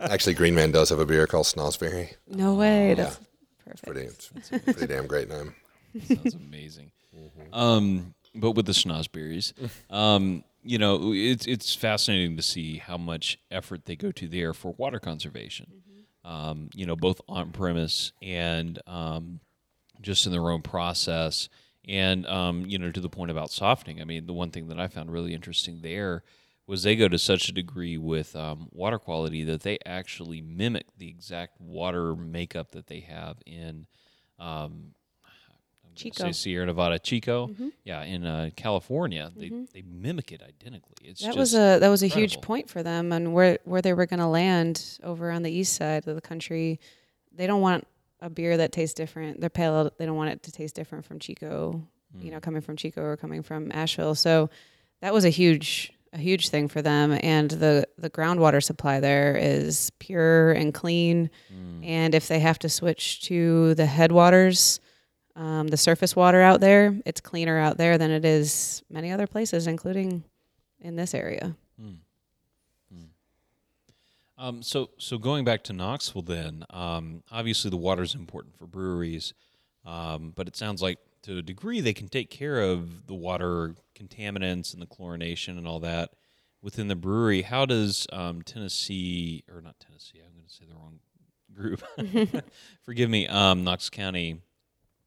Actually, 0.00 0.34
Green 0.34 0.54
Man 0.54 0.70
does 0.72 0.90
have 0.90 0.98
a 0.98 1.06
beer 1.06 1.26
called 1.26 1.46
Snosberry. 1.46 2.14
No 2.28 2.54
way. 2.54 2.94
That's 2.94 3.18
perfect. 3.82 4.32
Pretty, 4.32 4.38
it's 4.38 4.52
a 4.52 4.72
pretty 4.72 4.86
damn 4.86 5.06
great 5.06 5.28
name. 5.28 5.54
Sounds 6.04 6.34
amazing. 6.34 6.90
Um, 7.52 8.14
but 8.34 8.52
with 8.52 8.66
the 8.66 8.72
schnozberries, 8.72 9.52
um, 9.90 10.44
you 10.62 10.78
know, 10.78 11.12
it's 11.14 11.46
it's 11.46 11.74
fascinating 11.74 12.36
to 12.36 12.42
see 12.42 12.78
how 12.78 12.96
much 12.96 13.38
effort 13.50 13.84
they 13.86 13.96
go 13.96 14.10
to 14.12 14.26
there 14.26 14.52
for 14.52 14.74
water 14.76 14.98
conservation. 14.98 15.66
Um, 16.24 16.70
you 16.74 16.86
know, 16.86 16.96
both 16.96 17.20
on 17.28 17.50
premise 17.50 18.12
and 18.22 18.80
um, 18.86 19.40
just 20.00 20.24
in 20.24 20.32
their 20.32 20.50
own 20.50 20.62
process, 20.62 21.48
and 21.86 22.26
um, 22.26 22.64
you 22.66 22.78
know, 22.78 22.90
to 22.90 23.00
the 23.00 23.10
point 23.10 23.30
about 23.30 23.50
softening. 23.50 24.00
I 24.00 24.04
mean, 24.04 24.26
the 24.26 24.32
one 24.32 24.50
thing 24.50 24.68
that 24.68 24.80
I 24.80 24.88
found 24.88 25.12
really 25.12 25.34
interesting 25.34 25.80
there 25.82 26.22
was 26.66 26.82
they 26.82 26.96
go 26.96 27.08
to 27.08 27.18
such 27.18 27.48
a 27.48 27.52
degree 27.52 27.98
with 27.98 28.34
um, 28.34 28.68
water 28.72 28.98
quality 28.98 29.44
that 29.44 29.62
they 29.62 29.78
actually 29.84 30.40
mimic 30.40 30.86
the 30.96 31.08
exact 31.08 31.60
water 31.60 32.16
makeup 32.16 32.70
that 32.72 32.86
they 32.86 33.00
have 33.00 33.36
in. 33.46 33.86
Um, 34.38 34.94
Chico. 35.94 36.24
say 36.24 36.32
Sierra 36.32 36.66
Nevada, 36.66 36.98
Chico. 36.98 37.50
Yeah, 37.84 38.02
in 38.02 38.24
uh, 38.24 38.50
California, 38.56 39.30
they, 39.36 39.50
they 39.72 39.82
mimic 39.82 40.32
it 40.32 40.42
identically. 40.42 40.96
It's 41.02 41.20
That 41.20 41.28
just 41.28 41.38
was 41.38 41.54
a 41.54 41.78
that 41.78 41.88
was 41.88 42.02
a 42.02 42.08
huge 42.08 42.40
point 42.40 42.68
for 42.68 42.82
them, 42.82 43.12
and 43.12 43.32
where 43.32 43.58
where 43.64 43.80
they 43.80 43.92
were 43.92 44.06
going 44.06 44.20
to 44.20 44.26
land 44.26 44.98
over 45.04 45.30
on 45.30 45.42
the 45.42 45.52
east 45.52 45.74
side 45.74 46.08
of 46.08 46.14
the 46.16 46.20
country. 46.20 46.80
They 47.32 47.46
don't 47.46 47.60
want 47.60 47.86
a 48.20 48.28
beer 48.28 48.56
that 48.56 48.72
tastes 48.72 48.94
different. 48.94 49.40
Their 49.40 49.50
pale, 49.50 49.76
ale, 49.76 49.90
they 49.98 50.06
don't 50.06 50.16
want 50.16 50.30
it 50.30 50.42
to 50.44 50.52
taste 50.52 50.74
different 50.74 51.04
from 51.04 51.18
Chico, 51.20 51.80
you 52.18 52.30
know, 52.30 52.40
coming 52.40 52.60
from 52.60 52.76
Chico 52.76 53.02
or 53.02 53.16
coming 53.16 53.42
from 53.42 53.70
Asheville. 53.70 54.14
So 54.16 54.50
that 55.00 55.12
was 55.12 55.24
a 55.24 55.30
huge 55.30 55.92
a 56.14 56.18
huge 56.18 56.48
thing 56.48 56.68
for 56.68 56.80
them. 56.80 57.18
And 57.22 57.50
the 57.50 57.86
the 57.98 58.08
groundwater 58.08 58.62
supply 58.62 59.00
there 59.00 59.36
is 59.36 59.90
pure 59.98 60.52
and 60.52 60.72
clean. 60.72 61.28
And 61.84 62.14
if 62.14 62.28
they 62.28 62.38
have 62.38 62.58
to 62.60 62.68
switch 62.68 63.22
to 63.26 63.74
the 63.74 63.86
headwaters, 63.86 64.80
um, 65.36 65.66
the 65.68 65.76
surface 65.76 66.16
water 66.16 66.40
out 66.40 66.60
there, 66.60 66.96
it's 67.04 67.20
cleaner 67.20 67.58
out 67.58 67.76
there 67.76 67.98
than 67.98 68.10
it 68.10 68.24
is 68.24 68.82
many 68.88 69.10
other 69.12 69.26
places, 69.26 69.66
including 69.66 70.24
in 70.80 70.96
this 70.96 71.12
area. 71.14 71.56
Um, 74.36 74.62
so, 74.62 74.90
so 74.98 75.16
going 75.18 75.44
back 75.44 75.62
to 75.64 75.72
Knoxville, 75.72 76.22
then 76.22 76.64
um, 76.70 77.22
obviously 77.30 77.70
the 77.70 77.76
water 77.76 78.02
is 78.02 78.14
important 78.14 78.56
for 78.56 78.66
breweries, 78.66 79.32
um, 79.86 80.32
but 80.34 80.48
it 80.48 80.56
sounds 80.56 80.82
like 80.82 80.98
to 81.24 81.38
a 81.38 81.42
degree 81.42 81.80
they 81.80 81.92
can 81.94 82.08
take 82.08 82.30
care 82.30 82.60
of 82.60 83.06
the 83.06 83.14
water 83.14 83.74
contaminants 83.98 84.72
and 84.72 84.82
the 84.82 84.86
chlorination 84.86 85.58
and 85.58 85.66
all 85.66 85.80
that 85.80 86.10
within 86.62 86.88
the 86.88 86.96
brewery. 86.96 87.42
How 87.42 87.66
does 87.66 88.06
um, 88.12 88.42
Tennessee 88.42 89.44
or 89.52 89.60
not 89.60 89.76
Tennessee? 89.80 90.20
I'm 90.24 90.32
going 90.34 90.46
to 90.46 90.52
say 90.52 90.64
the 90.66 90.74
wrong 90.74 91.00
group. 91.54 92.44
Forgive 92.82 93.08
me, 93.10 93.26
um, 93.28 93.64
Knox 93.64 93.90
County 93.90 94.40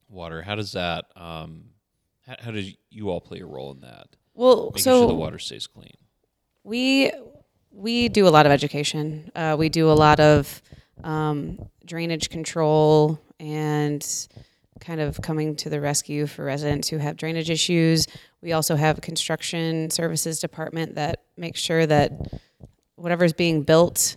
Water. 0.09 0.41
How 0.41 0.55
does 0.55 0.71
that? 0.73 1.05
Um, 1.15 1.65
how, 2.25 2.35
how 2.39 2.51
does 2.51 2.71
you 2.89 3.09
all 3.09 3.21
play 3.21 3.39
a 3.39 3.45
role 3.45 3.71
in 3.71 3.81
that? 3.81 4.07
Well, 4.33 4.65
Making 4.67 4.83
so 4.83 4.99
sure 5.01 5.07
the 5.07 5.13
water 5.15 5.39
stays 5.39 5.67
clean. 5.67 5.95
we 6.63 7.11
we 7.71 8.09
do 8.09 8.27
a 8.27 8.29
lot 8.29 8.45
of 8.45 8.51
education. 8.51 9.31
Uh, 9.35 9.55
we 9.57 9.69
do 9.69 9.91
a 9.91 9.93
lot 9.93 10.19
of 10.19 10.61
um, 11.03 11.59
drainage 11.85 12.29
control 12.29 13.19
and 13.39 14.27
kind 14.79 15.01
of 15.01 15.21
coming 15.21 15.55
to 15.57 15.69
the 15.69 15.81
rescue 15.81 16.27
for 16.27 16.45
residents 16.45 16.87
who 16.87 16.97
have 16.97 17.17
drainage 17.17 17.49
issues. 17.49 18.07
We 18.41 18.53
also 18.53 18.75
have 18.75 18.97
a 18.97 19.01
construction 19.01 19.89
services 19.89 20.39
department 20.39 20.95
that 20.95 21.23
makes 21.35 21.59
sure 21.59 21.85
that 21.85 22.11
whatever's 22.95 23.33
being 23.33 23.63
built, 23.63 24.15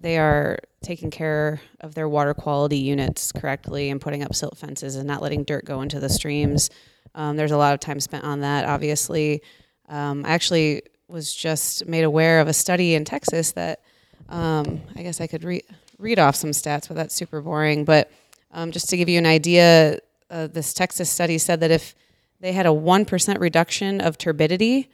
they 0.00 0.18
are 0.18 0.58
taking 0.82 1.10
care 1.10 1.60
of 1.80 1.94
their 1.94 2.08
water 2.08 2.34
quality 2.34 2.78
units 2.78 3.32
correctly 3.32 3.90
and 3.90 4.00
putting 4.00 4.22
up 4.22 4.34
silt 4.34 4.58
fences 4.58 4.96
and 4.96 5.06
not 5.06 5.22
letting 5.22 5.44
dirt 5.44 5.64
go 5.64 5.80
into 5.80 6.00
the 6.00 6.08
streams. 6.08 6.70
Um, 7.14 7.36
there's 7.36 7.52
a 7.52 7.56
lot 7.56 7.74
of 7.74 7.80
time 7.80 8.00
spent 8.00 8.24
on 8.24 8.40
that, 8.40 8.64
obviously. 8.64 9.42
Um, 9.88 10.24
I 10.24 10.30
actually 10.30 10.82
was 11.08 11.34
just 11.34 11.86
made 11.86 12.04
aware 12.04 12.40
of 12.40 12.48
a 12.48 12.52
study 12.52 12.94
in 12.94 13.04
Texas 13.04 13.52
that 13.52 13.80
um, 14.28 14.80
I 14.96 15.02
guess 15.02 15.20
I 15.20 15.26
could 15.26 15.44
re- 15.44 15.64
read 15.98 16.18
off 16.18 16.34
some 16.34 16.50
stats, 16.50 16.88
but 16.88 16.96
that's 16.96 17.14
super 17.14 17.40
boring. 17.40 17.84
But 17.84 18.10
um, 18.52 18.70
just 18.70 18.88
to 18.90 18.96
give 18.96 19.08
you 19.08 19.18
an 19.18 19.26
idea, 19.26 19.98
uh, 20.30 20.46
this 20.46 20.72
Texas 20.74 21.10
study 21.10 21.38
said 21.38 21.58
that 21.60 21.70
if 21.70 21.94
they 22.40 22.52
had 22.52 22.66
a 22.66 22.70
1% 22.70 23.40
reduction 23.40 24.00
of 24.00 24.18
turbidity 24.18 24.90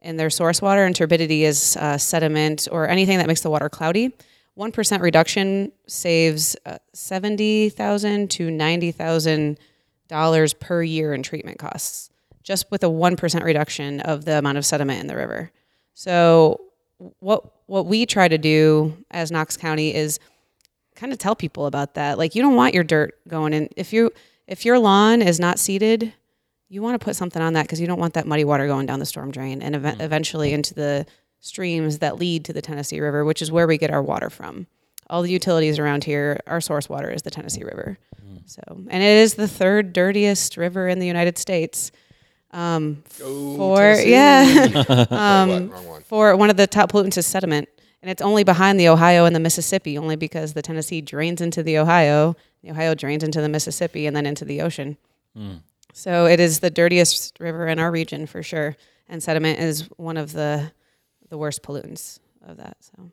in 0.00 0.16
their 0.16 0.30
source 0.30 0.62
water, 0.62 0.84
and 0.84 0.96
turbidity 0.96 1.44
is 1.44 1.76
uh, 1.76 1.98
sediment 1.98 2.66
or 2.70 2.88
anything 2.88 3.18
that 3.18 3.26
makes 3.26 3.42
the 3.42 3.50
water 3.50 3.68
cloudy, 3.68 4.12
1% 4.58 5.00
reduction 5.00 5.72
saves 5.86 6.56
uh, 6.66 6.78
70000 6.92 8.30
to 8.30 8.48
$90,000 8.48 10.60
per 10.60 10.82
year 10.82 11.14
in 11.14 11.22
treatment 11.22 11.58
costs, 11.58 12.10
just 12.42 12.70
with 12.70 12.84
a 12.84 12.88
1% 12.88 13.44
reduction 13.44 14.00
of 14.00 14.24
the 14.24 14.38
amount 14.38 14.56
of 14.58 14.66
sediment 14.66 15.00
in 15.00 15.06
the 15.06 15.16
river. 15.16 15.50
So 15.94 16.60
what 17.20 17.44
what 17.66 17.86
we 17.86 18.06
try 18.06 18.28
to 18.28 18.38
do 18.38 18.96
as 19.10 19.30
Knox 19.30 19.56
County 19.56 19.94
is 19.94 20.18
kind 20.94 21.12
of 21.12 21.18
tell 21.18 21.34
people 21.34 21.66
about 21.66 21.94
that. 21.94 22.18
Like 22.18 22.34
you 22.34 22.42
don't 22.42 22.56
want 22.56 22.74
your 22.74 22.84
dirt 22.84 23.18
going 23.28 23.52
in 23.52 23.68
if 23.76 23.92
you 23.92 24.10
if 24.46 24.64
your 24.64 24.78
lawn 24.78 25.22
is 25.22 25.40
not 25.40 25.58
seeded, 25.58 26.12
you 26.68 26.82
want 26.82 26.98
to 26.98 27.04
put 27.04 27.16
something 27.16 27.42
on 27.42 27.52
that 27.52 27.62
because 27.62 27.80
you 27.80 27.86
don't 27.86 27.98
want 27.98 28.14
that 28.14 28.26
muddy 28.26 28.44
water 28.44 28.66
going 28.66 28.86
down 28.86 28.98
the 28.98 29.06
storm 29.06 29.30
drain 29.30 29.62
and 29.62 29.74
ev- 29.74 29.82
mm. 29.82 30.00
eventually 30.00 30.52
into 30.52 30.74
the 30.74 31.06
streams 31.40 31.98
that 31.98 32.18
lead 32.18 32.44
to 32.46 32.52
the 32.52 32.62
Tennessee 32.62 33.00
River, 33.00 33.24
which 33.24 33.42
is 33.42 33.52
where 33.52 33.66
we 33.66 33.76
get 33.76 33.90
our 33.90 34.02
water 34.02 34.30
from. 34.30 34.66
All 35.10 35.22
the 35.22 35.30
utilities 35.30 35.78
around 35.78 36.04
here, 36.04 36.40
our 36.46 36.60
source 36.60 36.88
water 36.88 37.10
is 37.10 37.22
the 37.22 37.30
Tennessee 37.30 37.64
River. 37.64 37.98
Mm. 38.24 38.48
So, 38.48 38.62
and 38.88 39.02
it 39.02 39.18
is 39.18 39.34
the 39.34 39.48
third 39.48 39.92
dirtiest 39.92 40.56
river 40.56 40.88
in 40.88 40.98
the 40.98 41.06
United 41.06 41.36
States. 41.36 41.92
Um, 42.52 43.02
Go 43.18 43.56
for 43.56 43.78
Tennessee. 43.78 44.10
yeah, 44.10 44.84
um, 45.42 45.48
Wait, 45.48 45.60
what? 45.62 45.72
Wrong 45.72 45.86
one. 45.88 46.02
for 46.02 46.36
one 46.36 46.50
of 46.50 46.56
the 46.56 46.66
top 46.66 46.92
pollutants 46.92 47.18
is 47.18 47.26
sediment, 47.26 47.68
and 48.02 48.10
it's 48.10 48.20
only 48.22 48.44
behind 48.44 48.78
the 48.80 48.88
Ohio 48.88 49.24
and 49.24 49.34
the 49.34 49.40
Mississippi, 49.40 49.96
only 49.96 50.16
because 50.16 50.52
the 50.52 50.62
Tennessee 50.62 51.00
drains 51.00 51.40
into 51.40 51.62
the 51.62 51.78
Ohio, 51.78 52.34
the 52.62 52.70
Ohio 52.70 52.94
drains 52.94 53.22
into 53.22 53.40
the 53.40 53.48
Mississippi, 53.48 54.06
and 54.06 54.14
then 54.16 54.26
into 54.26 54.44
the 54.44 54.60
ocean. 54.60 54.96
So 55.94 56.26
it 56.26 56.40
is 56.40 56.60
the 56.60 56.70
dirtiest 56.70 57.38
river 57.38 57.66
in 57.68 57.78
our 57.78 57.90
region 57.90 58.26
for 58.26 58.42
sure, 58.42 58.76
and 59.08 59.22
sediment 59.22 59.58
is 59.60 59.88
one 59.96 60.16
of 60.16 60.32
the 60.32 60.72
the 61.28 61.38
worst 61.38 61.62
pollutants 61.62 62.18
of 62.46 62.56
that. 62.58 62.76
So 62.80 63.10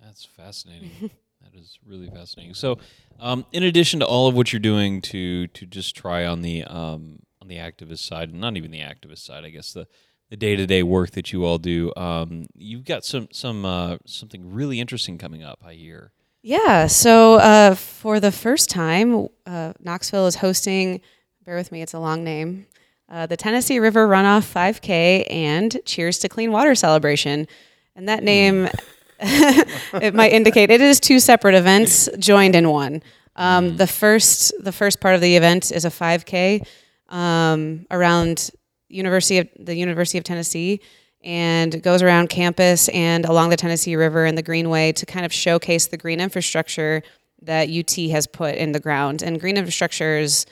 That's 0.00 0.24
fascinating. 0.24 0.90
that 1.42 1.58
is 1.58 1.78
really 1.86 2.08
fascinating. 2.08 2.54
So, 2.54 2.78
um, 3.20 3.44
in 3.52 3.62
addition 3.62 4.00
to 4.00 4.06
all 4.06 4.26
of 4.28 4.34
what 4.34 4.52
you're 4.52 4.60
doing 4.60 5.00
to 5.02 5.46
to 5.48 5.66
just 5.66 5.94
try 5.94 6.24
on 6.26 6.42
the 6.42 6.64
um, 6.64 7.20
on 7.40 7.48
the 7.48 7.56
activist 7.56 8.06
side, 8.06 8.30
and 8.30 8.40
not 8.40 8.56
even 8.56 8.70
the 8.70 8.80
activist 8.80 9.18
side, 9.18 9.44
I 9.44 9.50
guess 9.50 9.72
the 9.72 9.86
the 10.32 10.36
day 10.38 10.56
to 10.56 10.66
day 10.66 10.82
work 10.82 11.10
that 11.10 11.30
you 11.30 11.44
all 11.44 11.58
do, 11.58 11.92
um, 11.94 12.46
you've 12.56 12.86
got 12.86 13.04
some 13.04 13.28
some 13.32 13.66
uh, 13.66 13.98
something 14.06 14.50
really 14.50 14.80
interesting 14.80 15.18
coming 15.18 15.42
up. 15.42 15.62
I 15.62 15.74
hear. 15.74 16.10
Yeah. 16.40 16.86
So 16.86 17.34
uh, 17.34 17.74
for 17.74 18.18
the 18.18 18.32
first 18.32 18.70
time, 18.70 19.28
uh, 19.44 19.74
Knoxville 19.78 20.26
is 20.26 20.36
hosting. 20.36 21.02
Bear 21.44 21.54
with 21.54 21.70
me; 21.70 21.82
it's 21.82 21.92
a 21.92 21.98
long 21.98 22.24
name. 22.24 22.64
Uh, 23.10 23.26
the 23.26 23.36
Tennessee 23.36 23.78
River 23.78 24.08
Runoff 24.08 24.50
5K 24.50 25.30
and 25.30 25.78
Cheers 25.84 26.16
to 26.20 26.30
Clean 26.30 26.50
Water 26.50 26.74
celebration, 26.74 27.46
and 27.94 28.08
that 28.08 28.22
name 28.22 28.70
it 29.20 30.14
might 30.14 30.32
indicate 30.32 30.70
it 30.70 30.80
is 30.80 30.98
two 30.98 31.20
separate 31.20 31.54
events 31.54 32.08
joined 32.18 32.56
in 32.56 32.70
one. 32.70 33.02
Um, 33.36 33.76
the 33.76 33.86
first 33.86 34.54
the 34.58 34.72
first 34.72 34.98
part 34.98 35.14
of 35.14 35.20
the 35.20 35.36
event 35.36 35.70
is 35.70 35.84
a 35.84 35.90
5K 35.90 36.66
um, 37.10 37.84
around 37.90 38.50
University 38.92 39.38
of 39.38 39.48
the 39.58 39.74
University 39.74 40.18
of 40.18 40.24
Tennessee 40.24 40.80
and 41.24 41.82
goes 41.82 42.02
around 42.02 42.28
campus 42.28 42.88
and 42.88 43.24
along 43.24 43.50
the 43.50 43.56
Tennessee 43.56 43.96
River 43.96 44.24
and 44.24 44.36
the 44.36 44.42
Greenway 44.42 44.92
to 44.92 45.06
kind 45.06 45.24
of 45.24 45.32
showcase 45.32 45.86
the 45.86 45.96
green 45.96 46.20
infrastructure 46.20 47.02
that 47.42 47.68
UT 47.68 48.10
has 48.10 48.26
put 48.26 48.54
in 48.56 48.72
the 48.72 48.80
ground. 48.80 49.22
And 49.22 49.40
green 49.40 49.56
infrastructure 49.56 50.18
is 50.18 50.46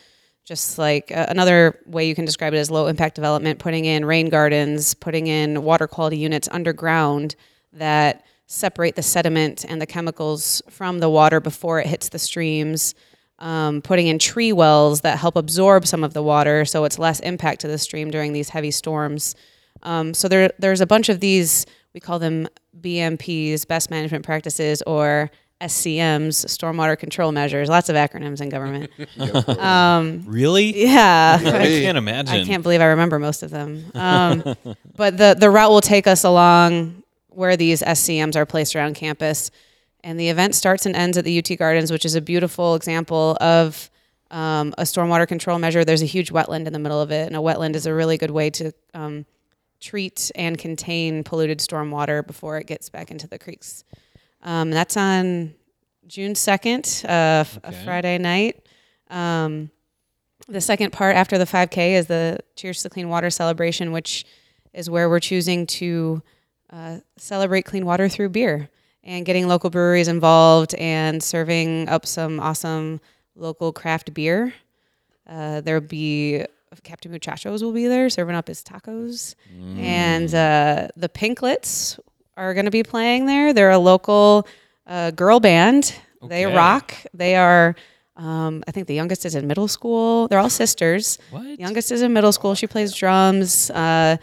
just 0.44 0.78
like 0.78 1.12
uh, 1.12 1.26
another 1.28 1.80
way 1.86 2.08
you 2.08 2.14
can 2.14 2.24
describe 2.24 2.54
it 2.54 2.58
as 2.58 2.70
low 2.70 2.86
impact 2.86 3.14
development, 3.14 3.58
putting 3.58 3.84
in 3.84 4.04
rain 4.04 4.28
gardens, 4.28 4.94
putting 4.94 5.26
in 5.26 5.62
water 5.62 5.86
quality 5.86 6.18
units 6.18 6.48
underground 6.50 7.36
that 7.72 8.24
separate 8.46 8.96
the 8.96 9.02
sediment 9.02 9.64
and 9.68 9.80
the 9.80 9.86
chemicals 9.86 10.60
from 10.68 10.98
the 10.98 11.08
water 11.08 11.40
before 11.40 11.78
it 11.78 11.86
hits 11.86 12.08
the 12.08 12.18
streams 12.18 12.94
um, 13.40 13.82
putting 13.82 14.06
in 14.06 14.18
tree 14.18 14.52
wells 14.52 15.00
that 15.02 15.18
help 15.18 15.36
absorb 15.36 15.86
some 15.86 16.04
of 16.04 16.12
the 16.12 16.22
water 16.22 16.64
so 16.64 16.84
it's 16.84 16.98
less 16.98 17.20
impact 17.20 17.60
to 17.62 17.68
the 17.68 17.78
stream 17.78 18.10
during 18.10 18.32
these 18.32 18.50
heavy 18.50 18.70
storms. 18.70 19.34
Um, 19.82 20.14
so 20.14 20.28
there, 20.28 20.52
there's 20.58 20.80
a 20.80 20.86
bunch 20.86 21.08
of 21.08 21.20
these, 21.20 21.66
we 21.94 22.00
call 22.00 22.18
them 22.18 22.48
BMPs, 22.80 23.66
best 23.66 23.90
management 23.90 24.24
practices, 24.24 24.82
or 24.86 25.30
SCMs, 25.60 26.46
stormwater 26.46 26.98
control 26.98 27.32
measures. 27.32 27.68
Lots 27.68 27.88
of 27.88 27.96
acronyms 27.96 28.40
in 28.40 28.48
government. 28.48 28.90
Really? 30.26 30.84
yeah. 30.84 31.38
I 31.44 31.66
can't 31.66 31.98
imagine. 31.98 32.34
I 32.34 32.44
can't 32.44 32.62
believe 32.62 32.80
I 32.80 32.86
remember 32.86 33.18
most 33.18 33.42
of 33.42 33.50
them. 33.50 33.84
Um, 33.94 34.42
but 34.96 35.18
the 35.18 35.36
the 35.38 35.50
route 35.50 35.70
will 35.70 35.82
take 35.82 36.06
us 36.06 36.24
along 36.24 37.02
where 37.28 37.56
these 37.56 37.82
SCMs 37.82 38.36
are 38.36 38.46
placed 38.46 38.74
around 38.74 38.94
campus, 38.94 39.50
and 40.02 40.18
the 40.18 40.28
event 40.28 40.54
starts 40.54 40.86
and 40.86 40.94
ends 40.96 41.16
at 41.18 41.24
the 41.24 41.38
UT 41.38 41.58
Gardens, 41.58 41.90
which 41.90 42.04
is 42.04 42.14
a 42.14 42.20
beautiful 42.20 42.74
example 42.74 43.36
of 43.40 43.90
um, 44.30 44.72
a 44.78 44.82
stormwater 44.82 45.26
control 45.26 45.58
measure. 45.58 45.84
There's 45.84 46.02
a 46.02 46.06
huge 46.06 46.30
wetland 46.32 46.66
in 46.66 46.72
the 46.72 46.78
middle 46.78 47.00
of 47.00 47.10
it, 47.10 47.26
and 47.26 47.36
a 47.36 47.40
wetland 47.40 47.74
is 47.74 47.86
a 47.86 47.94
really 47.94 48.16
good 48.16 48.30
way 48.30 48.50
to 48.50 48.72
um, 48.94 49.26
treat 49.80 50.30
and 50.34 50.56
contain 50.58 51.24
polluted 51.24 51.58
stormwater 51.58 52.26
before 52.26 52.58
it 52.58 52.66
gets 52.66 52.88
back 52.88 53.10
into 53.10 53.26
the 53.26 53.38
creeks. 53.38 53.84
Um, 54.42 54.70
that's 54.70 54.96
on 54.96 55.54
June 56.06 56.34
second, 56.34 57.02
uh, 57.04 57.42
f- 57.44 57.58
a 57.64 57.68
Okay. 57.68 57.84
Friday 57.84 58.18
night. 58.18 58.66
Um, 59.10 59.70
the 60.48 60.60
second 60.60 60.92
part 60.92 61.14
after 61.16 61.38
the 61.38 61.44
5K 61.44 61.92
is 61.94 62.06
the 62.06 62.38
Cheers 62.56 62.82
to 62.82 62.88
Clean 62.90 63.08
Water 63.08 63.30
celebration, 63.30 63.92
which 63.92 64.24
is 64.72 64.88
where 64.88 65.08
we're 65.08 65.20
choosing 65.20 65.66
to 65.66 66.22
uh, 66.70 66.98
celebrate 67.16 67.62
clean 67.64 67.84
water 67.84 68.08
through 68.08 68.28
beer 68.30 68.68
and 69.04 69.24
getting 69.24 69.48
local 69.48 69.70
breweries 69.70 70.08
involved 70.08 70.74
and 70.74 71.22
serving 71.22 71.88
up 71.88 72.06
some 72.06 72.38
awesome 72.40 73.00
local 73.34 73.72
craft 73.72 74.12
beer. 74.14 74.52
Uh, 75.28 75.60
there'll 75.60 75.80
be 75.80 76.44
Captain 76.84 77.10
Muchachos 77.10 77.62
will 77.62 77.72
be 77.72 77.86
there 77.88 78.08
serving 78.10 78.34
up 78.36 78.46
his 78.48 78.62
tacos, 78.62 79.34
and 79.78 80.32
uh, 80.34 80.88
the 80.96 81.08
Pinklets 81.08 81.98
are 82.36 82.54
going 82.54 82.64
to 82.66 82.70
be 82.70 82.82
playing 82.82 83.26
there. 83.26 83.52
They're 83.52 83.70
a 83.70 83.78
local 83.78 84.46
uh, 84.86 85.10
girl 85.10 85.40
band. 85.40 85.94
They 86.22 86.44
rock. 86.56 86.94
They 87.14 87.34
are. 87.36 87.74
Um, 88.16 88.62
I 88.68 88.70
think 88.70 88.86
the 88.86 88.94
youngest 88.94 89.24
is 89.24 89.34
in 89.34 89.46
middle 89.46 89.66
school. 89.68 90.28
They're 90.28 90.38
all 90.38 90.50
sisters. 90.50 91.18
What? 91.30 91.58
Youngest 91.58 91.90
is 91.90 92.02
in 92.02 92.12
middle 92.12 92.32
school. 92.32 92.54
She 92.54 92.66
plays 92.66 92.94
drums. 92.94 93.70
Uh, 93.70 94.16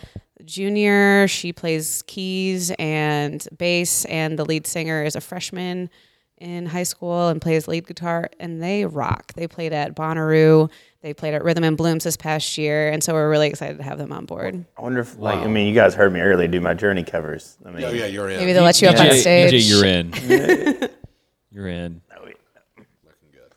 junior, 0.46 1.28
she 1.28 1.54
plays 1.54 2.04
keys 2.08 2.72
and 2.80 3.48
bass, 3.58 4.06
and 4.06 4.38
the 4.38 4.46
lead 4.46 4.68
singer 4.68 5.04
is 5.04 5.16
a 5.16 5.22
freshman 5.22 5.90
in 6.38 6.68
high 6.68 6.84
school 6.84 7.30
and 7.30 7.42
plays 7.42 7.68
lead 7.68 7.88
guitar. 7.88 8.30
And 8.40 8.62
they 8.62 8.86
rock. 8.86 9.34
They 9.34 9.48
played 9.48 9.74
at 9.74 9.96
Bonnaroo. 9.96 10.70
They 11.02 11.14
played 11.14 11.34
at 11.34 11.44
Rhythm 11.44 11.64
and 11.64 11.78
Blooms 11.78 12.04
this 12.04 12.18
past 12.18 12.58
year, 12.58 12.90
and 12.90 13.04
so 13.04 13.14
we're 13.14 13.30
really 13.30 13.48
excited 13.48 13.78
to 13.78 13.84
have 13.84 13.98
them 13.98 14.12
on 14.12 14.26
board. 14.26 14.66
I 14.78 14.82
wonder 14.82 15.00
if, 15.00 15.18
like, 15.18 15.40
I 15.40 15.48
mean, 15.48 15.68
you 15.68 15.74
guys 15.74 15.94
heard 15.94 16.12
me 16.12 16.20
earlier 16.20 16.48
do 16.48 16.60
my 16.60 16.74
journey 16.74 17.04
covers. 17.04 17.58
I 17.66 17.72
mean, 17.72 17.84
Oh 17.84 17.92
yeah, 17.92 18.08
you're 18.08 18.30
in. 18.30 18.38
Maybe 18.40 18.54
they'll 18.54 18.64
let 18.64 18.82
you 18.82 18.88
up 18.90 19.00
on 19.00 19.06
EJ, 19.08 19.22
stage. 19.22 19.54
EJ, 19.54 19.70
you're 19.70 19.86
in. 19.86 20.90
you're 21.52 21.68
in. 21.68 22.02
Looking 22.76 23.30
good. 23.32 23.54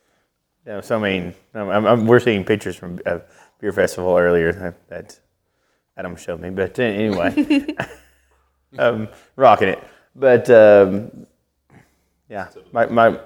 Yeah, 0.67 0.81
so 0.83 0.99
I 0.99 1.03
mean, 1.03 1.35
um, 1.55 1.71
I'm, 1.71 1.87
I'm, 1.87 2.07
we're 2.07 2.21
seeing 2.21 2.45
pictures 2.45 2.77
from 2.77 3.01
uh, 3.07 3.21
beer 3.59 3.73
festival 3.73 4.17
earlier 4.17 4.53
that, 4.53 4.89
that 4.89 5.19
Adam 6.01 6.17
showed 6.17 6.41
me. 6.41 6.49
But 6.49 6.79
uh, 6.79 6.83
anyway, 6.83 7.67
um, 8.79 9.09
rocking 9.37 9.69
it. 9.69 9.85
But 10.17 10.49
um, 10.49 11.27
yeah, 12.29 12.49
my, 12.73 12.87
my 12.87 13.21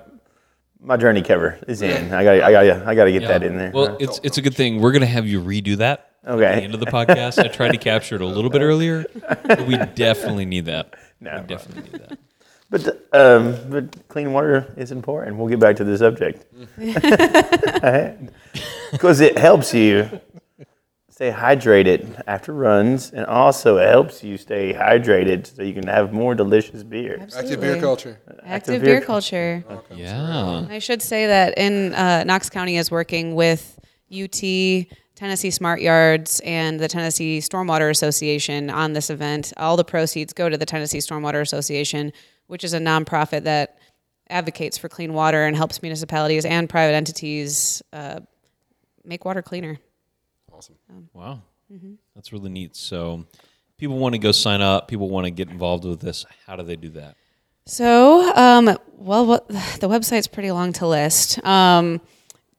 my 0.80 0.96
journey 0.96 1.22
cover 1.22 1.60
is 1.68 1.82
in. 1.82 2.12
I 2.12 2.24
got 2.24 2.42
I 2.42 2.52
got 2.52 2.88
I 2.88 2.94
got 2.96 3.04
to 3.04 3.12
get 3.12 3.28
that 3.28 3.44
in 3.44 3.56
there. 3.56 3.70
Well, 3.72 3.96
it's 4.00 4.18
it's 4.24 4.38
a 4.38 4.42
good 4.42 4.56
thing. 4.56 4.80
We're 4.80 4.90
gonna 4.90 5.06
have 5.06 5.26
you 5.26 5.40
redo 5.40 5.76
that 5.76 6.10
Okay. 6.26 6.44
at 6.44 6.56
the 6.56 6.62
end 6.62 6.74
of 6.74 6.80
the 6.80 6.86
podcast. 6.86 7.38
I 7.38 7.46
tried 7.46 7.72
to 7.72 7.78
capture 7.78 8.16
it 8.16 8.22
a 8.22 8.26
little 8.26 8.50
bit 8.50 8.60
earlier, 8.60 9.04
but 9.46 9.66
we 9.68 9.76
definitely 9.94 10.46
need 10.46 10.64
that. 10.66 10.94
No, 11.20 11.40
we 11.40 11.46
definitely 11.46 11.92
need 11.92 12.08
that. 12.08 12.18
But 12.70 12.88
um, 13.12 13.56
but 13.70 14.08
clean 14.08 14.32
water 14.32 14.74
is 14.76 14.90
important. 14.90 15.36
We'll 15.36 15.48
get 15.48 15.60
back 15.60 15.76
to 15.76 15.84
the 15.84 15.96
subject 15.96 16.44
because 18.90 19.20
it 19.20 19.38
helps 19.38 19.72
you 19.72 20.10
stay 21.14 21.30
hydrated 21.30 22.20
after 22.26 22.52
runs, 22.52 23.12
and 23.12 23.24
also 23.26 23.76
it 23.76 23.88
helps 23.88 24.24
you 24.24 24.36
stay 24.36 24.74
hydrated 24.74 25.46
so 25.46 25.62
you 25.62 25.72
can 25.72 25.86
have 25.86 26.12
more 26.12 26.34
delicious 26.34 26.82
beer. 26.82 27.24
Active 27.36 27.60
beer 27.60 27.80
culture. 27.80 28.18
Active 28.44 28.82
beer 28.82 28.98
beer 28.98 29.00
culture. 29.00 29.64
Yeah. 29.94 30.66
I 30.68 30.80
should 30.80 31.00
say 31.00 31.28
that 31.28 31.56
in 31.56 31.94
uh, 31.94 32.24
Knox 32.24 32.50
County 32.50 32.78
is 32.78 32.90
working 32.90 33.36
with 33.36 33.78
UT, 34.12 34.40
Tennessee 35.14 35.52
Smart 35.52 35.80
Yards, 35.80 36.40
and 36.40 36.80
the 36.80 36.88
Tennessee 36.88 37.38
Stormwater 37.38 37.90
Association 37.90 38.68
on 38.68 38.92
this 38.92 39.08
event. 39.08 39.52
All 39.56 39.76
the 39.76 39.84
proceeds 39.84 40.32
go 40.32 40.48
to 40.48 40.58
the 40.58 40.66
Tennessee 40.66 40.98
Stormwater 40.98 41.40
Association, 41.40 42.12
which 42.48 42.64
is 42.64 42.74
a 42.74 42.80
nonprofit 42.80 43.44
that 43.44 43.78
advocates 44.30 44.76
for 44.76 44.88
clean 44.88 45.14
water 45.14 45.44
and 45.44 45.56
helps 45.56 45.80
municipalities 45.80 46.44
and 46.44 46.68
private 46.68 46.94
entities 46.94 47.84
uh, 47.92 48.18
make 49.04 49.24
water 49.24 49.42
cleaner. 49.42 49.78
Awesome. 50.90 51.08
Wow. 51.12 51.42
Mm-hmm. 51.72 51.94
That's 52.14 52.32
really 52.32 52.50
neat. 52.50 52.76
So, 52.76 53.24
people 53.78 53.98
want 53.98 54.14
to 54.14 54.18
go 54.18 54.32
sign 54.32 54.60
up. 54.62 54.88
People 54.88 55.08
want 55.08 55.24
to 55.26 55.30
get 55.30 55.48
involved 55.50 55.84
with 55.84 56.00
this. 56.00 56.24
How 56.46 56.56
do 56.56 56.62
they 56.62 56.76
do 56.76 56.90
that? 56.90 57.16
So, 57.66 58.34
um, 58.36 58.76
well, 58.96 59.26
what, 59.26 59.48
the 59.48 59.88
website's 59.88 60.26
pretty 60.26 60.50
long 60.50 60.72
to 60.74 60.86
list, 60.86 61.42
um, 61.44 62.00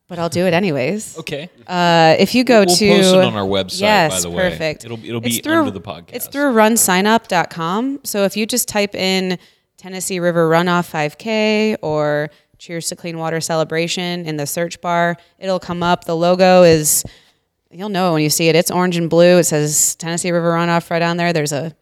but 0.08 0.20
I'll 0.20 0.30
do 0.30 0.46
it 0.46 0.54
anyways. 0.54 1.18
Okay. 1.20 1.50
Uh, 1.68 2.16
if 2.20 2.36
you 2.36 2.44
go 2.44 2.60
We'll 2.66 2.76
to 2.76 2.90
post 2.90 3.14
it 3.16 3.24
on 3.24 3.36
our 3.36 3.46
website, 3.46 3.82
yes, 3.82 4.12
by 4.24 4.30
the 4.30 4.36
way. 4.36 4.50
perfect. 4.50 4.86
It'll- 4.86 5.04
it'll 5.04 5.24
It's 5.26 5.38
be 5.38 5.42
through- 5.42 5.60
under 5.60 5.72
the 5.72 5.82
podcast. 5.82 6.14
It's 6.14 6.28
through 6.28 6.54
runsignup.com. 6.54 8.02
So 8.04 8.24
if 8.24 8.36
you 8.38 8.46
just 8.46 8.68
type 8.68 8.94
in 8.96 9.38
Tennessee 9.78 10.20
River 10.20 10.50
Runoff 10.50 10.89
5K 10.91 11.78
or 11.82 12.30
Cheers 12.58 12.88
to 12.88 12.96
Clean 12.96 13.18
Water 13.18 13.41
Celebration 13.41 14.26
in 14.26 14.38
the 14.38 14.48
search 14.48 14.80
bar, 14.80 15.18
it'll 15.39 15.60
come 15.60 15.84
up. 15.84 16.06
The 16.06 16.15
logo 16.15 16.63
is 16.63 17.04
you'll 17.78 17.90
know 17.90 18.14
when 18.14 18.22
you 18.22 18.30
see 18.30 18.48
it. 18.50 18.56
It's 18.56 18.72
orange 18.72 18.98
and 18.98 19.10
blue. 19.10 19.38
It 19.38 19.44
says 19.46 19.96
Tennessee 19.96 20.32
River 20.32 20.52
Runoff 20.52 20.90
right 20.90 21.02
on 21.02 21.18
there. 21.18 21.34
There's 21.34 21.52
a 21.52 21.76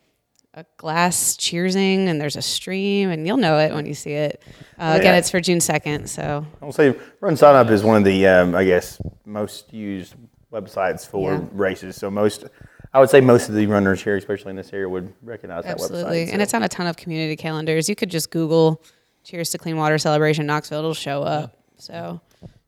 a 0.55 0.63
glass 0.77 1.35
cheersing 1.35 2.07
and 2.07 2.21
there's 2.21 2.35
a 2.35 2.41
stream 2.41 3.09
and 3.09 3.25
you'll 3.25 3.37
know 3.37 3.57
it 3.57 3.73
when 3.73 3.87
you 3.87 3.95
see 3.95 4.11
it. 4.13 4.39
Uh, 4.77 4.97
Again, 4.99 5.13
yeah. 5.13 5.17
it's 5.17 5.31
for 5.31 5.41
June 5.41 5.57
2nd. 5.57 6.07
So 6.07 6.45
I'll 6.61 6.71
say 6.71 6.95
Run 7.21 7.35
Sign 7.35 7.55
Up 7.55 7.71
is 7.71 7.83
one 7.83 7.97
of 7.97 8.03
the, 8.03 8.27
um, 8.27 8.53
I 8.53 8.63
guess, 8.63 9.01
most 9.25 9.73
used 9.73 10.13
websites 10.51 11.07
for 11.07 11.31
Yeah. 11.31 11.41
races. 11.53 11.95
So 11.95 12.11
most, 12.11 12.45
I 12.93 12.99
would 12.99 13.09
say 13.09 13.19
most 13.19 13.49
of 13.49 13.55
the 13.55 13.65
runners 13.65 14.03
here, 14.03 14.15
especially 14.15 14.51
in 14.51 14.55
this 14.55 14.71
area, 14.73 14.87
would 14.87 15.11
recognize 15.23 15.65
Absolutely. 15.65 15.97
that 15.97 16.03
website. 16.03 16.07
Absolutely. 16.09 16.33
And 16.33 16.41
it's 16.43 16.53
on 16.53 16.61
a 16.61 16.69
ton 16.69 16.85
of 16.85 16.97
community 16.97 17.35
calendars. 17.35 17.89
You 17.89 17.95
could 17.95 18.11
just 18.11 18.29
Google 18.29 18.79
Cheers 19.23 19.49
to 19.51 19.57
Clean 19.57 19.75
Water 19.75 19.97
Celebration 19.97 20.45
Knoxville, 20.45 20.79
it'll 20.79 20.93
show 20.93 21.23
up. 21.23 21.57
So 21.77 22.21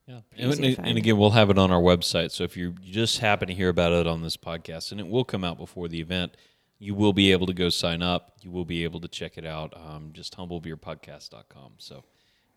Yeah. 0.08 0.20
And, 0.38 0.64
and, 0.64 0.98
again, 0.98 1.18
we'll 1.18 1.32
have 1.32 1.50
it 1.50 1.58
on 1.58 1.72
our 1.72 1.82
website. 1.82 2.32
So 2.32 2.44
if 2.44 2.56
you 2.56 2.76
just 2.84 3.20
happen 3.20 3.48
to 3.48 3.54
hear 3.54 3.70
about 3.70 3.92
it 3.92 4.06
on 4.06 4.22
this 4.22 4.38
podcast, 4.38 4.92
and 4.92 5.00
it 5.00 5.08
will 5.08 5.24
come 5.24 5.44
out 5.44 5.58
before 5.58 5.88
the 5.88 6.00
event, 6.00 6.38
you 6.78 6.94
will 6.94 7.14
be 7.14 7.32
able 7.32 7.48
to 7.48 7.54
go 7.54 7.70
sign 7.70 8.04
up. 8.04 8.34
You 8.42 8.52
will 8.52 8.66
be 8.66 8.84
able 8.84 9.00
to 9.02 9.08
check 9.08 9.38
it 9.38 9.46
out. 9.46 9.74
Um, 9.76 10.12
just 10.14 10.38
humblebeerpodcast.com. 10.38 11.74
So 11.80 12.04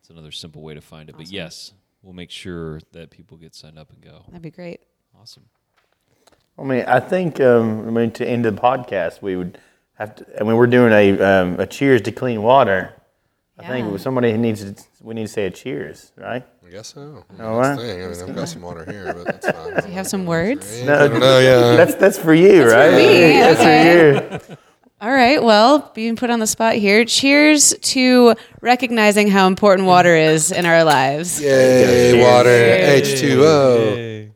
it's 0.00 0.10
another 0.10 0.32
simple 0.32 0.62
way 0.62 0.74
to 0.74 0.80
find 0.82 1.08
it. 1.08 1.16
But 1.16 1.30
yes, 1.30 1.72
we'll 2.02 2.14
make 2.14 2.30
sure 2.30 2.80
that 2.92 3.10
people 3.10 3.38
get 3.38 3.54
signed 3.54 3.78
up 3.78 3.90
and 3.92 4.02
go. 4.02 4.24
that'd 4.28 4.42
be 4.42 4.50
great. 4.50 4.80
Awesome. 5.18 5.44
I 6.58 6.64
mean, 6.64 6.84
I 6.86 7.00
think, 7.00 7.40
um, 7.40 7.86
I 7.86 7.90
mean, 7.90 8.10
to 8.12 8.28
end 8.28 8.44
the 8.44 8.50
podcast, 8.52 9.22
we 9.22 9.36
would 9.36 9.58
have 9.94 10.16
to, 10.16 10.40
I 10.40 10.44
mean, 10.44 10.56
we're 10.56 10.66
doing 10.66 10.92
a, 10.92 11.20
um, 11.22 11.60
a 11.60 11.66
cheers 11.66 12.02
to 12.02 12.12
clean 12.12 12.42
water. 12.42 12.94
I 13.58 13.62
Yeah. 13.62 13.68
think 13.86 13.98
somebody 13.98 14.32
needs 14.36 14.62
to, 14.64 14.74
we 15.02 15.14
need 15.14 15.26
to 15.26 15.32
say 15.32 15.46
a 15.46 15.50
cheers, 15.50 16.12
right? 16.16 16.44
I 16.66 16.70
guess 16.70 16.94
so. 16.94 17.24
All 17.40 17.60
That's 17.60 17.68
right. 17.68 17.76
the 17.76 17.82
thing. 17.82 18.04
I 18.04 18.06
mean, 18.08 18.30
I've 18.30 18.36
got 18.36 18.48
some 18.48 18.62
water 18.62 18.84
here, 18.88 19.12
but 19.12 19.24
that's 19.24 19.50
fine. 19.50 19.74
Do 19.82 19.88
you 19.88 19.94
have 19.94 20.06
some 20.06 20.26
words? 20.26 20.82
No, 20.82 20.94
I 20.94 21.08
don't 21.08 21.18
know. 21.20 21.38
Yeah. 21.40 21.76
That's, 21.76 21.94
that's 21.96 22.18
for 22.18 22.34
you, 22.34 22.70
right? 22.70 22.90
For 22.90 22.96
me, 22.96 23.32
That's 23.40 24.40
for 24.46 24.50
you. 24.52 24.56
All 25.00 25.10
right. 25.12 25.42
Well, 25.42 25.90
being 25.94 26.16
put 26.16 26.28
on 26.30 26.38
the 26.40 26.46
spot 26.46 26.74
here, 26.74 27.04
cheers 27.04 27.72
to 27.94 28.34
recognizing 28.60 29.28
how 29.28 29.46
important 29.46 29.86
water 29.88 30.14
is 30.14 30.50
in 30.52 30.64
our 30.66 30.82
lives. 30.84 31.40
Yay, 31.40 32.20
water, 32.22 32.48
H2O. 32.48 34.30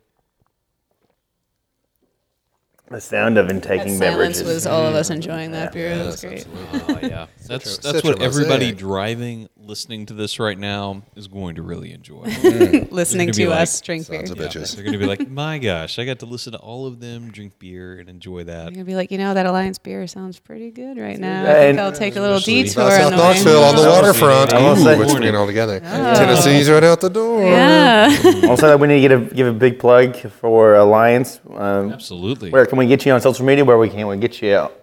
The 2.92 3.00
sound 3.00 3.38
of 3.38 3.46
That 3.46 3.55
intaking 3.55 3.96
silence 3.96 4.38
beverages. 4.38 4.42
was 4.42 4.66
all 4.66 4.87
of 4.87 4.94
us 4.94 5.07
mm-hmm. 5.07 5.14
enjoying 5.14 5.52
that 5.52 5.72
beer. 5.72 5.96
That 5.96 6.05
was 6.07 6.20
great. 6.20 6.46
absolutely. 6.74 7.05
Oh, 7.05 7.09
yeah. 7.09 7.26
That's, 7.46 7.70
Such 7.70 7.83
that's 7.83 7.96
such 7.96 8.05
a 8.05 8.07
what 8.07 8.22
everybody 8.22 8.70
driving, 8.72 9.48
listening 9.64 10.07
to 10.07 10.14
this 10.14 10.38
right 10.38 10.59
now 10.59 11.03
is 11.14 11.29
going 11.29 11.55
to 11.55 11.62
really 11.62 11.92
enjoy. 11.92 12.22
Listening 12.90 13.31
to 13.33 13.44
gonna 13.44 13.57
be 13.57 13.62
us 13.62 13.81
like, 13.81 13.85
drink 13.85 14.09
beer. 14.09 14.27
Sons 14.27 14.31
of 14.31 14.38
bitches. 14.38 14.75
They're 14.75 14.85
going 14.85 14.92
to 14.92 14.98
be 14.98 15.07
like, 15.07 15.29
my 15.31 15.59
gosh, 15.59 15.98
I 15.98 16.05
got 16.05 16.18
to 16.20 16.27
listen 16.27 16.53
to 16.53 16.59
all 16.59 16.87
of 16.87 17.01
them 17.01 17.31
drink 17.31 17.59
beer 17.59 17.98
and 17.98 18.09
enjoy 18.09 18.44
that. 18.44 18.72
gonna 18.72 18.85
be 18.85 18.94
like, 18.94 19.11
you 19.11 19.18
know, 19.18 19.35
that 19.35 19.46
Alliance 19.46 19.79
beer 19.79 20.07
sounds 20.07 20.38
pretty 20.38 20.70
good 20.70 20.98
right 20.98 21.18
now. 21.18 21.51
I 21.51 21.55
think 21.55 21.79
I'll 21.79 21.92
take 21.92 22.16
a 22.16 22.20
little 22.20 22.40
detour 22.40 22.83
About 22.83 23.12
on 23.12 23.37
South 23.37 23.44
the 23.44 23.62
on 23.62 23.77
the 23.77 23.88
waterfront. 23.88 24.53
I 24.53 24.62
will 24.62 24.79
Ooh, 24.79 24.83
say- 24.83 24.96
let's 24.96 25.12
bring 25.14 25.29
it 25.29 25.35
all 25.35 25.46
together. 25.46 25.81
Tennessee's 25.81 26.68
right 26.68 26.85
out 26.85 27.01
the 27.01 27.11
door. 27.11 27.42
Yeah. 27.42 28.44
Also, 28.48 28.77
we 28.77 28.88
need 28.88 29.03
to 29.03 29.09
get 29.09 29.12
a, 29.12 29.35
give 29.35 29.46
a 29.46 29.53
big 29.53 29.79
plug 29.79 30.16
for 30.16 30.75
Alliance. 30.75 31.40
Um, 31.51 31.92
Absolutely. 31.92 32.51
where 32.51 32.66
can 32.66 32.79
we 32.79 32.87
get 32.87 33.07
you 33.07 33.12
on 33.12 33.20
social 33.20 33.44
media? 33.46 33.64
Where 33.64 33.79
we 33.79 33.88
can 33.88 34.07
we 34.07 34.16
get 34.16 34.42
you 34.42 34.55
out? 34.55 34.82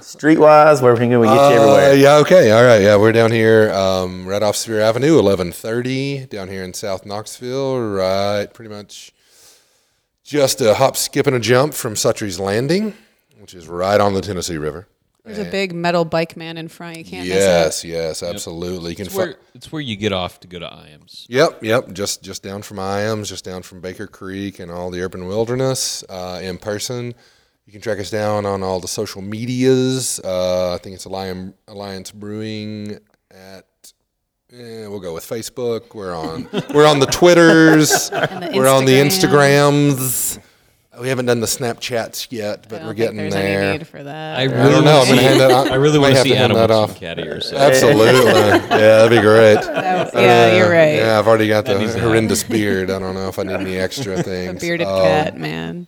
Streetwise, 0.00 0.80
where 0.82 0.94
we 0.94 1.00
can 1.00 1.20
we 1.20 1.26
get 1.26 1.34
you 1.34 1.40
Uh, 1.40 1.48
everywhere? 1.50 1.94
yeah, 1.96 2.16
okay. 2.16 2.50
All 2.50 2.64
right. 2.64 2.80
Yeah, 2.80 2.96
we're 2.96 3.12
down 3.12 3.30
here 3.30 3.70
um, 3.72 4.26
right 4.26 4.42
off 4.42 4.56
Sevier 4.56 4.80
Avenue, 4.80 5.14
1130, 5.16 6.26
down 6.26 6.48
here 6.48 6.62
in 6.64 6.72
South 6.74 7.04
Knoxville, 7.04 7.78
right 7.80 8.46
pretty 8.52 8.70
much 8.74 9.12
just 10.24 10.60
a 10.60 10.74
hop, 10.74 10.96
skip, 10.96 11.26
and 11.26 11.36
a 11.36 11.40
jump 11.40 11.74
from 11.74 11.94
Suttree's 11.94 12.38
Landing, 12.40 12.94
which 13.40 13.54
is 13.54 13.68
right 13.68 14.00
on 14.00 14.14
the 14.14 14.20
Tennessee 14.20 14.56
River. 14.58 14.86
There's 15.24 15.46
a 15.46 15.50
big 15.50 15.74
metal 15.74 16.06
bike 16.06 16.38
man 16.38 16.56
in 16.56 16.68
front. 16.68 16.96
You 16.96 17.04
can't 17.04 17.28
miss 17.28 17.36
it. 17.36 17.40
Yes, 17.40 17.84
yes, 17.84 18.22
absolutely. 18.22 18.90
You 18.90 18.96
can 18.96 19.06
It's 19.06 19.14
fi- 19.14 19.20
where, 19.20 19.36
it's 19.54 19.70
where 19.70 19.82
you 19.82 19.94
get 19.94 20.10
off 20.14 20.40
to 20.40 20.48
go 20.48 20.58
to 20.58 20.64
Ijams. 20.64 21.26
Yep, 21.28 21.62
yep. 21.62 21.92
Just 21.92 22.22
just 22.22 22.42
down 22.42 22.62
from 22.62 22.78
Ijams, 22.78 23.26
just 23.26 23.44
down 23.44 23.62
from 23.62 23.82
Baker 23.82 24.06
Creek 24.06 24.58
and 24.58 24.70
all 24.70 24.90
the 24.90 25.02
urban 25.02 25.26
wilderness 25.26 26.02
uh, 26.08 26.40
in 26.42 26.56
person. 26.56 27.14
You 27.68 27.72
can 27.72 27.82
track 27.82 27.98
us 27.98 28.08
down 28.08 28.46
on 28.46 28.62
all 28.62 28.80
the 28.80 28.88
social 28.88 29.20
medias. 29.20 30.18
Uh, 30.24 30.72
I 30.72 30.78
think 30.78 30.94
it's 30.94 31.04
Alliance, 31.04 31.52
Alliance 31.68 32.10
Brewing 32.10 32.98
at. 33.30 33.66
Eh, 34.50 34.86
we'll 34.86 35.00
go 35.00 35.12
with 35.12 35.28
Facebook. 35.28 35.94
We're 35.94 36.14
on. 36.16 36.48
we're 36.74 36.86
on 36.86 36.98
the 36.98 37.04
Twitters. 37.04 38.08
the 38.08 38.52
we're 38.54 38.68
on 38.68 38.86
the 38.86 38.92
Instagrams. 38.94 40.38
We 40.98 41.10
haven't 41.10 41.26
done 41.26 41.40
the 41.40 41.46
Snapchats 41.46 42.28
yet, 42.30 42.70
but 42.70 42.84
we're 42.84 42.94
getting 42.94 43.18
there. 43.28 43.62
any 43.62 43.78
need 43.80 43.86
for 43.86 44.02
that. 44.02 44.38
I 44.38 44.40
I 44.40 44.44
really 44.44 44.70
don't 44.70 44.84
know. 44.86 45.00
I'm 45.02 45.08
gonna 45.08 45.20
hand 45.20 45.40
that. 45.40 45.50
Off. 45.50 45.66
I 45.70 45.74
really 45.74 45.98
want 45.98 46.14
to 46.14 46.22
see 46.22 46.30
hand 46.30 46.52
Adam 46.52 46.56
that 46.56 46.70
off. 46.70 46.92
some 46.92 47.00
cat 47.00 47.18
ears. 47.18 47.50
So. 47.50 47.56
Absolutely. 47.58 48.30
yeah, 48.30 48.66
that'd 48.68 49.10
be 49.10 49.20
great. 49.20 49.60
That- 49.60 50.14
yeah, 50.14 50.56
you're 50.56 50.70
right. 50.70 50.94
Yeah, 50.94 51.18
I've 51.18 51.28
already 51.28 51.48
got 51.48 51.66
the 51.66 51.78
needs 51.78 51.92
to 51.92 52.00
horrendous 52.00 52.44
beard. 52.44 52.90
I 52.90 52.98
don't 52.98 53.14
know 53.14 53.28
if 53.28 53.38
I 53.38 53.42
need 53.42 53.56
any 53.56 53.76
extra 53.76 54.14
A 54.14 54.22
things. 54.22 54.58
bearded 54.62 54.86
Um, 54.86 55.02
cat, 55.02 55.36
man. 55.36 55.86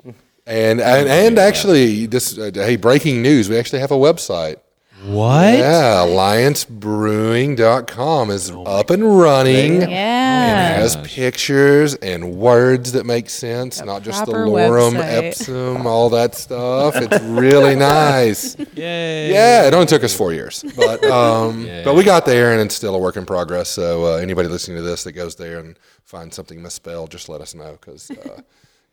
And 0.51 0.81
and, 0.81 1.09
and 1.09 1.39
actually, 1.39 2.07
this 2.07 2.37
uh, 2.37 2.51
hey, 2.53 2.75
breaking 2.77 3.23
news. 3.23 3.49
We 3.49 3.57
actually 3.57 3.79
have 3.81 3.93
a 3.93 3.97
website. 3.97 4.57
What? 5.05 5.57
Yeah, 5.59 6.05
alliancebrewing.com 6.07 8.31
is 8.31 8.51
up 8.67 8.91
and 8.91 9.19
running. 9.19 9.81
Yeah. 9.83 10.77
It 10.77 10.81
has 10.81 10.97
pictures 11.05 11.95
and 11.95 12.35
words 12.37 12.93
that 12.93 13.07
make 13.07 13.31
sense, 13.31 13.83
not 13.83 14.03
just 14.03 14.27
the 14.27 14.33
proper 14.33 14.47
lorem 14.49 14.97
website. 14.97 15.23
ipsum, 15.29 15.87
all 15.87 16.11
that 16.11 16.35
stuff. 16.35 16.97
It's 16.97 17.19
really 17.25 17.77
nice. 17.77 18.57
Yay. 18.75 19.33
Yeah, 19.33 19.67
it 19.67 19.73
only 19.73 19.87
took 19.87 20.05
us 20.05 20.15
four 20.15 20.35
years, 20.35 20.63
but 20.77 21.03
um, 21.11 21.65
Yeah. 21.65 21.83
but 21.85 21.95
we 21.95 22.05
got 22.05 22.27
there, 22.27 22.53
and 22.53 22.61
it's 22.61 22.75
still 22.75 22.95
a 22.95 22.99
work 22.99 23.17
in 23.17 23.25
progress. 23.25 23.71
So 23.71 24.05
uh, 24.05 24.17
anybody 24.17 24.49
listening 24.49 24.77
to 24.79 24.83
this 24.83 25.05
that 25.05 25.13
goes 25.13 25.35
there 25.37 25.61
and 25.61 25.79
finds 26.05 26.37
something 26.37 26.61
misspelled, 26.61 27.11
just 27.11 27.31
let 27.31 27.41
us 27.41 27.55
know 27.55 27.79
because 27.81 28.11
uh, 28.11 28.43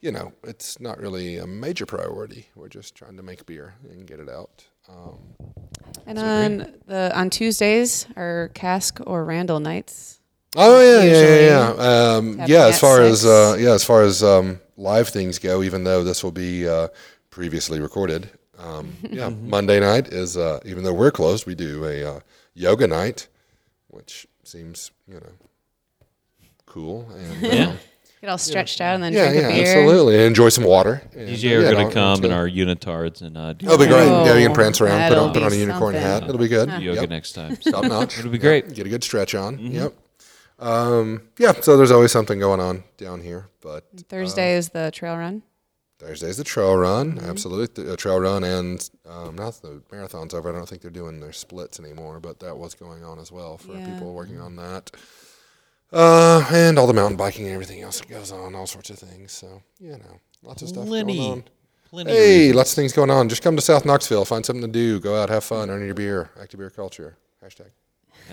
you 0.01 0.11
know 0.11 0.33
it's 0.43 0.79
not 0.79 0.99
really 0.99 1.37
a 1.37 1.47
major 1.47 1.85
priority. 1.85 2.47
We're 2.55 2.69
just 2.69 2.95
trying 2.95 3.17
to 3.17 3.23
make 3.23 3.45
beer 3.45 3.75
and 3.89 4.05
get 4.05 4.19
it 4.19 4.29
out. 4.29 4.65
Um, 4.89 5.17
And 6.05 6.17
on 6.19 6.73
the 6.85 7.11
on 7.17 7.29
Tuesdays 7.29 8.07
are 8.15 8.51
Cask 8.53 8.99
or 9.05 9.25
Randall 9.25 9.59
nights. 9.59 10.19
Oh 10.55 10.81
yeah, 10.81 11.03
yeah, 11.03 11.23
yeah, 11.23 11.75
yeah. 11.77 12.15
Um, 12.15 12.41
yeah, 12.45 12.67
as 12.67 12.75
at 12.75 12.81
far 12.81 13.01
as 13.01 13.21
six. 13.21 13.25
uh, 13.25 13.57
yeah, 13.59 13.71
as 13.73 13.83
far 13.83 14.03
as 14.03 14.23
um, 14.23 14.59
live 14.77 15.09
things 15.09 15.39
go, 15.39 15.61
even 15.61 15.83
though 15.83 16.03
this 16.03 16.23
will 16.23 16.31
be 16.31 16.67
uh, 16.67 16.87
previously 17.29 17.79
recorded. 17.79 18.29
Um, 18.57 18.93
yeah, 19.11 19.29
Monday 19.29 19.79
night 19.79 20.07
is 20.07 20.37
uh, 20.37 20.59
even 20.65 20.83
though 20.83 20.93
we're 20.93 21.11
closed, 21.11 21.45
we 21.45 21.53
do 21.55 21.85
a 21.85 22.15
uh, 22.15 22.19
yoga 22.53 22.87
night, 22.87 23.27
which 23.89 24.25
seems 24.43 24.91
you 25.07 25.15
know 25.15 25.31
cool 26.65 27.09
and 27.11 27.41
Yeah. 27.41 27.73
Get 28.21 28.29
all 28.31 28.37
stretched 28.39 28.81
out 28.81 28.95
and 28.95 29.03
then 29.03 29.13
yeah, 29.13 29.29
drink 29.29 29.41
yeah, 29.43 29.49
a 29.49 29.51
beer. 29.53 29.77
absolutely. 29.79 30.15
And 30.15 30.23
enjoy 30.23 30.49
some 30.49 30.63
water. 30.63 31.03
And, 31.15 31.29
DJ 31.29 31.51
uh, 31.53 31.59
are 31.59 31.61
yeah, 31.61 31.71
going 31.71 31.75
don't- 31.75 31.87
to 31.89 31.93
come 31.93 32.15
in 32.25 32.29
chill. 32.31 32.33
our 32.33 32.49
unitards 32.49 33.21
and 33.21 33.37
uh, 33.37 33.53
do 33.53 33.65
That'll 33.67 33.77
be 33.85 33.91
great. 33.91 34.07
Oh, 34.09 34.25
yeah, 34.25 34.35
you 34.37 34.47
can 34.47 34.55
prance 34.55 34.81
around, 34.81 34.93
put 35.03 35.09
that'll 35.09 35.25
on, 35.25 35.33
put 35.33 35.43
on 35.43 35.47
a 35.49 35.51
be 35.51 35.57
unicorn 35.59 35.93
hat. 35.95 36.23
It'll 36.23 36.37
be 36.37 36.47
good. 36.47 36.67
yoga 36.81 37.01
Yep. 37.01 37.09
next 37.09 37.33
time. 37.33 37.55
Top 37.71 37.83
notch. 37.85 38.17
It'll 38.17 38.31
be 38.31 38.39
great. 38.39 38.73
Get 38.73 38.87
a 38.87 38.89
good 38.89 39.03
stretch 39.03 39.35
on. 39.35 39.59
Yep. 39.59 39.93
Um, 40.59 41.21
yeah. 41.37 41.53
So 41.61 41.77
there's 41.77 41.91
always 41.91 42.11
something 42.11 42.39
going 42.39 42.59
on 42.59 42.83
down 42.97 43.21
here, 43.21 43.49
but 43.61 43.85
Thursday 44.09 44.55
is 44.55 44.69
the 44.69 44.89
trail 44.91 45.15
run. 45.17 45.43
Thursday's 45.99 46.37
the 46.37 46.43
trail 46.43 46.75
run. 46.75 47.19
Absolutely, 47.23 47.83
the 47.83 47.93
uh, 47.93 47.95
trail 47.95 48.19
run, 48.19 48.43
and 48.43 48.87
um, 49.09 49.35
now 49.35 49.49
that 49.49 49.61
the 49.63 49.81
marathon's 49.91 50.33
over, 50.35 50.49
I 50.49 50.51
don't 50.55 50.69
think 50.69 50.83
they're 50.83 50.91
doing 50.91 51.19
their 51.19 51.33
splits 51.33 51.79
anymore. 51.79 52.19
But 52.19 52.39
that 52.41 52.55
was 52.57 52.75
going 52.75 53.03
on 53.03 53.17
as 53.19 53.31
well 53.31 53.57
for 53.57 53.73
Yeah. 53.73 53.85
people 53.93 54.13
working 54.13 54.39
on 54.39 54.55
that, 54.57 54.91
uh, 55.93 56.47
and 56.51 56.77
all 56.77 56.87
the 56.87 56.93
mountain 56.93 57.17
biking 57.17 57.45
and 57.45 57.53
everything 57.53 57.81
else 57.81 57.99
that 57.99 58.09
goes 58.09 58.31
on, 58.31 58.55
all 58.55 58.67
sorts 58.67 58.89
of 58.89 58.99
things. 58.99 59.31
So 59.31 59.61
you 59.79 59.91
know, 59.91 60.19
lots 60.43 60.61
of 60.61 60.69
stuff 60.69 60.85
Plenty. 60.87 61.17
going 61.17 61.31
on. 61.31 61.43
Plenty. 61.89 62.11
Hey, 62.11 62.37
reasons. 62.39 62.55
lots 62.55 62.71
of 62.71 62.75
things 62.75 62.93
going 62.93 63.09
on. 63.09 63.29
Just 63.29 63.41
come 63.41 63.55
to 63.55 63.61
South 63.61 63.85
Knoxville, 63.85 64.25
find 64.25 64.45
something 64.45 64.61
to 64.65 64.67
do, 64.67 64.99
go 64.99 65.21
out, 65.21 65.29
have 65.29 65.43
fun, 65.43 65.69
earn 65.69 65.85
your 65.85 65.93
beer, 65.95 66.31
active 66.39 66.59
beer 66.59 66.69
culture. 66.69 67.17
Hashtag. 67.43 67.69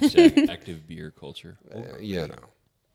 Hashtag 0.01 0.49
active 0.51 0.87
beer 0.89 1.13
culture. 1.13 1.57
Uh, 1.73 1.99
you 2.01 2.27
know, 2.27 2.35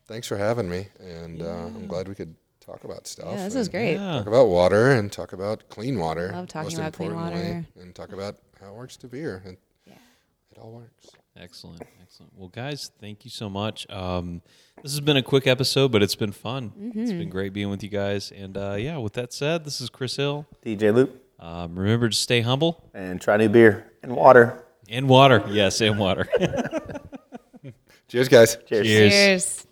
thanks 0.08 0.28
for 0.28 0.36
having 0.38 0.70
me, 0.70 0.88
and 1.00 1.42
uh, 1.42 1.46
I'm 1.68 1.88
glad 1.88 2.10
we 2.10 2.16
could 2.16 2.36
talk 2.60 2.84
about 2.84 3.08
stuff. 3.08 3.30
Yeah, 3.32 3.46
this 3.46 3.56
is 3.56 3.70
great. 3.70 3.94
Yeah. 3.94 4.18
Talk 4.18 4.28
about 4.28 4.48
water 4.48 4.92
and 4.92 5.10
talk 5.10 5.32
about 5.32 5.70
clean 5.70 5.98
water. 5.98 6.32
Love 6.34 6.48
talking 6.48 6.66
most 6.72 6.78
about 6.78 6.94
clean 6.94 7.12
importantly, 7.12 7.52
water. 7.54 7.66
and 7.80 7.96
talk 7.96 8.12
about 8.12 8.38
how 8.60 8.68
it 8.68 8.74
works 8.76 8.98
to 8.98 9.08
beer, 9.08 9.42
and 9.46 9.56
it 9.88 10.58
all 10.60 10.72
works. 10.72 11.08
Excellent, 11.42 11.82
excellent. 12.02 12.34
Well, 12.36 12.50
guys, 12.50 12.92
thank 13.00 13.24
you 13.24 13.32
so 13.32 13.50
much. 13.50 13.90
Um, 13.90 14.42
this 14.84 14.92
has 14.92 15.00
been 15.00 15.16
a 15.18 15.22
quick 15.24 15.48
episode, 15.48 15.92
but 15.92 16.04
it's 16.04 16.16
been 16.16 16.32
fun. 16.34 16.74
It's 16.78 17.10
Mm-hmm. 17.12 17.20
been 17.20 17.30
great 17.30 17.54
being 17.54 17.70
with 17.70 17.82
you 17.82 17.90
guys. 17.90 18.32
And 18.32 18.58
uh, 18.58 18.76
yeah, 18.78 18.98
with 18.98 19.14
that 19.14 19.32
said, 19.32 19.64
this 19.64 19.80
is 19.80 19.90
Chris 19.90 20.16
Hill. 20.18 20.46
DJ 20.66 20.94
Loop 20.94 21.24
Um, 21.40 21.78
remember 21.80 22.10
to 22.10 22.16
stay 22.16 22.42
humble 22.42 22.90
and 22.94 23.22
try 23.22 23.38
new 23.38 23.48
beer 23.50 23.90
and 24.04 24.16
water. 24.16 24.66
and 24.90 25.08
water. 25.08 25.44
Yes, 25.50 25.80
and 25.82 25.98
water. 25.98 26.28
Cheers, 28.10 28.28
guys. 28.28 28.58
Cheers. 28.68 28.86
Cheers. 28.88 29.14
Cheers. 29.14 29.66